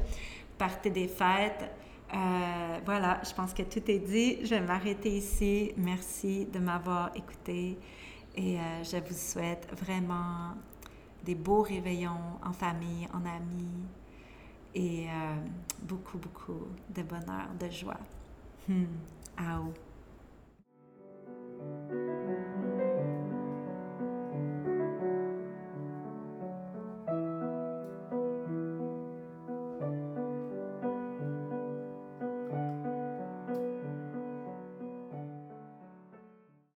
party 0.57 0.91
des 0.91 1.07
fêtes. 1.07 1.69
Euh, 2.13 2.79
voilà, 2.85 3.21
je 3.23 3.33
pense 3.33 3.53
que 3.53 3.63
tout 3.63 3.89
est 3.89 3.99
dit. 3.99 4.45
Je 4.45 4.55
vais 4.55 4.61
m'arrêter 4.61 5.09
ici. 5.09 5.71
Merci 5.77 6.45
de 6.45 6.59
m'avoir 6.59 7.11
écouté 7.15 7.77
et 8.35 8.57
euh, 8.59 8.83
je 8.83 8.97
vous 8.97 9.15
souhaite 9.15 9.67
vraiment 9.79 10.53
des 11.23 11.35
beaux 11.35 11.61
réveillons 11.61 12.39
en 12.43 12.53
famille, 12.53 13.07
en 13.13 13.25
amis 13.25 13.85
et 14.73 15.07
euh, 15.07 15.35
beaucoup, 15.81 16.17
beaucoup 16.17 16.67
de 16.89 17.03
bonheur, 17.03 17.49
de 17.59 17.69
joie. 17.69 17.99
Hmm. 18.67 18.85
Au. 19.39 19.73